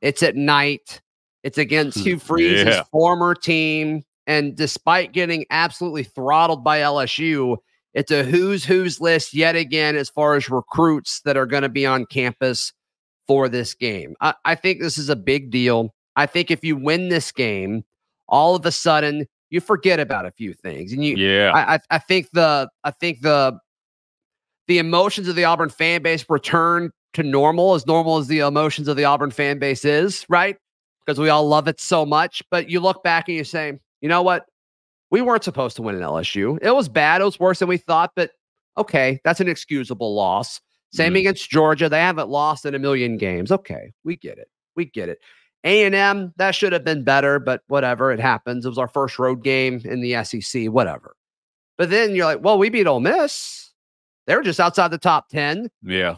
It's 0.02 0.24
at 0.24 0.36
night. 0.36 1.02
It's 1.44 1.60
against 1.60 2.00
Hugh 2.00 2.18
Freeze's 2.20 2.66
Yeah. 2.66 2.84
former 2.92 3.36
team, 3.36 4.04
and 4.26 4.56
despite 4.56 5.12
getting 5.14 5.46
absolutely 5.52 6.04
throttled 6.04 6.64
by 6.64 6.80
LSU, 6.80 7.58
it's 7.98 8.12
a 8.12 8.24
who's 8.24 8.64
who's 8.64 9.02
list 9.02 9.34
yet 9.34 9.56
again 9.56 9.96
as 9.96 10.08
far 10.08 10.36
as 10.36 10.52
recruits 10.52 11.22
that 11.22 11.36
are 11.36 11.48
going 11.48 11.64
to 11.64 11.70
be 11.70 11.84
on 11.84 12.06
campus 12.06 12.72
for 13.28 13.50
this 13.50 13.74
game. 13.74 14.16
I, 14.22 14.36
I 14.46 14.54
think 14.54 14.80
this 14.80 15.00
is 15.00 15.10
a 15.10 15.16
big 15.16 15.50
deal. 15.50 15.96
I 16.16 16.28
think 16.28 16.52
if 16.52 16.64
you 16.64 16.78
win 16.78 17.10
this 17.10 17.32
game, 17.32 17.84
all 18.30 18.56
of 18.56 18.64
a 18.68 18.72
sudden 18.72 19.26
you 19.50 19.60
forget 19.60 20.00
about 20.00 20.28
a 20.28 20.32
few 20.32 20.54
things, 20.54 20.94
and 20.94 21.04
you 21.04 21.16
Yeah. 21.18 21.52
I, 21.56 21.74
I 21.74 21.80
I 21.90 21.98
think 21.98 22.30
the 22.34 22.70
I 22.84 22.92
think 22.92 23.22
the 23.22 23.60
the 24.68 24.78
emotions 24.78 25.28
of 25.28 25.36
the 25.36 25.46
Auburn 25.46 25.70
fan 25.70 26.04
base 26.04 26.24
return 26.30 26.92
to 27.14 27.24
normal, 27.24 27.74
as 27.74 27.88
normal 27.88 28.18
as 28.18 28.28
the 28.28 28.40
emotions 28.40 28.88
of 28.88 28.96
the 28.96 29.06
Auburn 29.06 29.32
fan 29.32 29.58
base 29.58 29.84
is, 29.84 30.24
right? 30.30 30.56
Because 31.04 31.20
we 31.20 31.30
all 31.30 31.48
love 31.48 31.68
it 31.68 31.82
so 31.82 32.06
much. 32.06 32.44
But 32.52 32.70
you 32.70 32.80
look 32.80 33.02
back 33.02 33.28
and 33.28 33.36
you 33.36 33.44
say, 33.44 33.80
you 34.02 34.10
know 34.10 34.22
what? 34.22 34.46
We 35.10 35.22
weren't 35.22 35.44
supposed 35.44 35.76
to 35.78 35.82
win 35.82 35.96
an 35.96 36.02
LSU. 36.02 36.58
It 36.62 36.72
was 36.76 36.90
bad. 36.90 37.22
It 37.22 37.26
was 37.26 37.40
worse 37.40 37.60
than 37.60 37.68
we 37.70 37.78
thought, 37.78 38.12
but 38.16 38.32
okay, 38.78 39.20
that's 39.24 39.40
an 39.40 39.48
excusable 39.48 40.14
loss. 40.16 40.60
Same 40.94 41.14
Mhm. 41.14 41.20
against 41.20 41.50
Georgia. 41.50 41.90
They 41.90 42.00
haven't 42.00 42.30
lost 42.30 42.66
in 42.66 42.76
a 42.76 42.80
million 42.80 43.18
games. 43.18 43.52
Okay, 43.52 43.94
we 44.04 44.16
get 44.18 44.38
it. 44.38 44.50
We 44.76 44.86
get 44.86 45.10
it. 45.10 45.20
A&M, 45.64 46.34
that 46.38 46.56
should 46.56 46.72
have 46.72 46.84
been 46.86 47.04
better, 47.04 47.40
but 47.40 47.62
whatever, 47.68 48.12
it 48.12 48.20
happens. 48.20 48.66
It 48.66 48.70
was 48.70 48.78
our 48.78 48.88
first 48.88 49.18
road 49.20 49.44
game 49.44 49.82
in 49.84 50.02
the 50.02 50.14
SEC, 50.16 50.68
whatever. 50.70 51.16
But 51.78 51.90
then 51.90 52.16
you're 52.16 52.26
like, 52.26 52.44
well, 52.44 52.58
we 52.58 52.70
beat 52.70 52.88
Ole 52.88 53.00
Miss. 53.00 53.74
They're 54.28 54.42
just 54.44 54.60
outside 54.60 54.90
the 54.90 54.98
top 54.98 55.30
10. 55.30 55.70
yeah. 55.84 56.16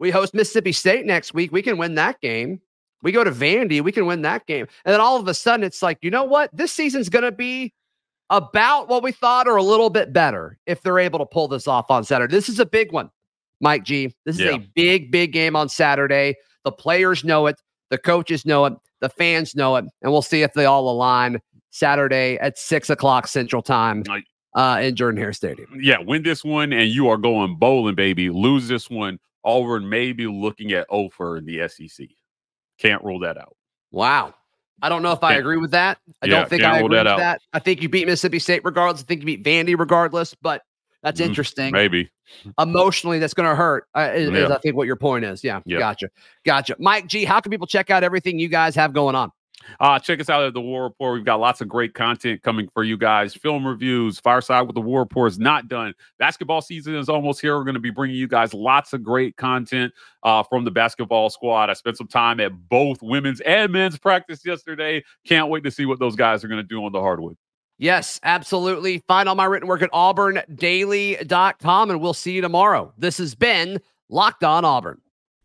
We 0.00 0.10
host 0.12 0.32
Mississippi 0.32 0.70
State 0.70 1.06
next 1.06 1.34
week. 1.34 1.50
We 1.50 1.60
can 1.60 1.76
win 1.76 1.96
that 1.96 2.20
game. 2.20 2.60
We 3.02 3.10
go 3.10 3.24
to 3.24 3.32
Vandy. 3.32 3.80
We 3.80 3.90
can 3.90 4.06
win 4.06 4.22
that 4.22 4.46
game. 4.46 4.68
And 4.84 4.92
then 4.92 5.00
all 5.00 5.16
of 5.18 5.26
a 5.26 5.34
sudden, 5.34 5.64
it's 5.64 5.82
like, 5.82 5.98
you 6.02 6.10
know 6.10 6.22
what? 6.22 6.50
This 6.56 6.70
season's 6.70 7.08
going 7.08 7.24
to 7.24 7.32
be 7.32 7.72
about 8.30 8.88
what 8.88 9.02
we 9.02 9.12
thought 9.12 9.48
or 9.48 9.56
a 9.56 9.62
little 9.62 9.90
bit 9.90 10.12
better 10.12 10.58
if 10.66 10.82
they're 10.82 10.98
able 10.98 11.18
to 11.18 11.26
pull 11.26 11.48
this 11.48 11.66
off 11.66 11.90
on 11.90 12.04
Saturday. 12.04 12.30
This 12.34 12.48
is 12.48 12.58
a 12.60 12.66
big 12.66 12.92
one, 12.92 13.10
Mike 13.60 13.84
G. 13.84 14.14
This 14.24 14.36
is 14.36 14.42
Yeah. 14.42 14.54
a 14.56 14.58
big, 14.74 15.10
big 15.10 15.32
game 15.32 15.56
on 15.56 15.68
Saturday. 15.68 16.34
The 16.64 16.72
players 16.72 17.24
know 17.24 17.46
it. 17.46 17.60
The 17.90 17.98
coaches 17.98 18.44
know 18.44 18.66
it. 18.66 18.74
The 19.00 19.08
fans 19.08 19.54
know 19.54 19.76
it. 19.76 19.84
And 20.02 20.12
we'll 20.12 20.22
see 20.22 20.42
if 20.42 20.52
they 20.52 20.66
all 20.66 20.90
align 20.90 21.40
Saturday 21.70 22.36
at 22.38 22.58
six 22.58 22.90
o'clock 22.90 23.26
Central 23.28 23.62
Time 23.62 24.02
uh, 24.54 24.80
in 24.82 24.94
Jordan 24.96 25.20
Hare 25.20 25.32
Stadium. 25.32 25.68
Yeah. 25.80 25.98
Win 26.00 26.22
this 26.22 26.44
one 26.44 26.72
and 26.72 26.90
you 26.90 27.08
are 27.08 27.16
going 27.16 27.56
bowling, 27.56 27.94
baby. 27.94 28.28
Lose 28.30 28.68
this 28.68 28.90
one. 28.90 29.18
Auburn 29.44 29.88
may 29.88 30.12
be 30.12 30.26
looking 30.26 30.72
at 30.72 30.86
Ofer 30.90 31.36
in 31.38 31.46
the 31.46 31.66
SEC. 31.68 32.08
Can't 32.78 33.02
rule 33.04 33.20
that 33.20 33.38
out. 33.38 33.56
Wow. 33.90 34.34
I 34.82 34.88
don't 34.88 35.02
know 35.02 35.12
if 35.12 35.22
I 35.24 35.34
agree 35.34 35.56
with 35.56 35.72
that. 35.72 35.98
I 36.22 36.26
Yeah, 36.26 36.40
don't 36.40 36.48
think 36.48 36.62
I 36.62 36.78
agree 36.78 36.96
that 36.96 37.04
with 37.04 37.12
out. 37.12 37.18
that. 37.18 37.40
I 37.52 37.58
think 37.58 37.82
you 37.82 37.88
beat 37.88 38.06
Mississippi 38.06 38.38
State 38.38 38.62
regardless. 38.64 39.02
I 39.02 39.06
think 39.06 39.20
you 39.22 39.26
beat 39.26 39.44
Vandy 39.44 39.78
regardless, 39.78 40.34
but 40.40 40.62
that's 41.02 41.20
Mhm. 41.20 41.26
interesting. 41.26 41.72
Maybe. 41.72 42.10
Emotionally, 42.58 43.18
that's 43.18 43.34
going 43.34 43.48
to 43.48 43.54
hurt, 43.56 43.86
uh, 43.96 44.10
is, 44.14 44.28
is 44.30 44.50
I 44.50 44.58
think 44.58 44.76
what 44.76 44.86
your 44.86 44.96
point 44.96 45.24
is. 45.24 45.42
Yeah, 45.42 45.60
Yeah. 45.64 45.78
Gotcha. 45.78 46.08
Gotcha. 46.44 46.76
Mike 46.78 47.06
G, 47.06 47.24
how 47.24 47.40
can 47.40 47.50
people 47.50 47.66
check 47.66 47.90
out 47.90 48.04
everything 48.04 48.38
you 48.38 48.48
guys 48.48 48.74
have 48.76 48.92
going 48.92 49.14
on? 49.14 49.30
Uh, 49.80 49.98
check 49.98 50.20
us 50.20 50.28
out 50.28 50.42
at 50.42 50.54
the 50.54 50.60
War 50.60 50.84
Rapport. 50.84 51.12
We've 51.12 51.24
got 51.24 51.40
lots 51.40 51.60
of 51.60 51.68
great 51.68 51.94
content 51.94 52.42
coming 52.42 52.68
for 52.74 52.84
you 52.84 52.96
guys. 52.96 53.34
Film 53.34 53.66
reviews, 53.66 54.20
Fireside 54.20 54.66
with 54.66 54.74
the 54.74 54.80
War 54.80 55.00
Rapport 55.00 55.26
is 55.26 55.38
not 55.38 55.68
done. 55.68 55.94
Basketball 56.18 56.60
season 56.60 56.94
is 56.94 57.08
almost 57.08 57.40
here. 57.40 57.56
We're 57.56 57.64
going 57.64 57.74
to 57.74 57.80
be 57.80 57.90
bringing 57.90 58.16
you 58.16 58.28
guys 58.28 58.54
lots 58.54 58.92
of 58.92 59.02
great 59.02 59.36
content 59.36 59.92
uh, 60.22 60.42
from 60.42 60.64
the 60.64 60.70
basketball 60.70 61.30
squad. 61.30 61.70
I 61.70 61.74
spent 61.74 61.96
some 61.96 62.08
time 62.08 62.40
at 62.40 62.52
both 62.68 63.02
women's 63.02 63.40
and 63.40 63.72
men's 63.72 63.98
practice 63.98 64.44
yesterday. 64.44 65.02
Can't 65.24 65.48
wait 65.48 65.64
to 65.64 65.70
see 65.70 65.86
what 65.86 65.98
those 65.98 66.16
guys 66.16 66.44
are 66.44 66.48
going 66.48 66.62
to 66.62 66.68
do 66.68 66.84
on 66.84 66.92
the 66.92 67.00
hardwood. 67.00 67.36
Yes, 67.78 68.18
absolutely. 68.24 69.04
Find 69.06 69.28
all 69.28 69.36
my 69.36 69.44
written 69.44 69.68
work 69.68 69.82
at 69.82 69.92
auburndaily.com, 69.92 71.90
and 71.90 72.00
we'll 72.00 72.14
see 72.14 72.32
you 72.32 72.40
tomorrow. 72.40 72.92
This 72.98 73.18
has 73.18 73.36
been 73.36 73.80
Locked 74.08 74.42
On 74.42 74.64
Auburn. 74.64 75.00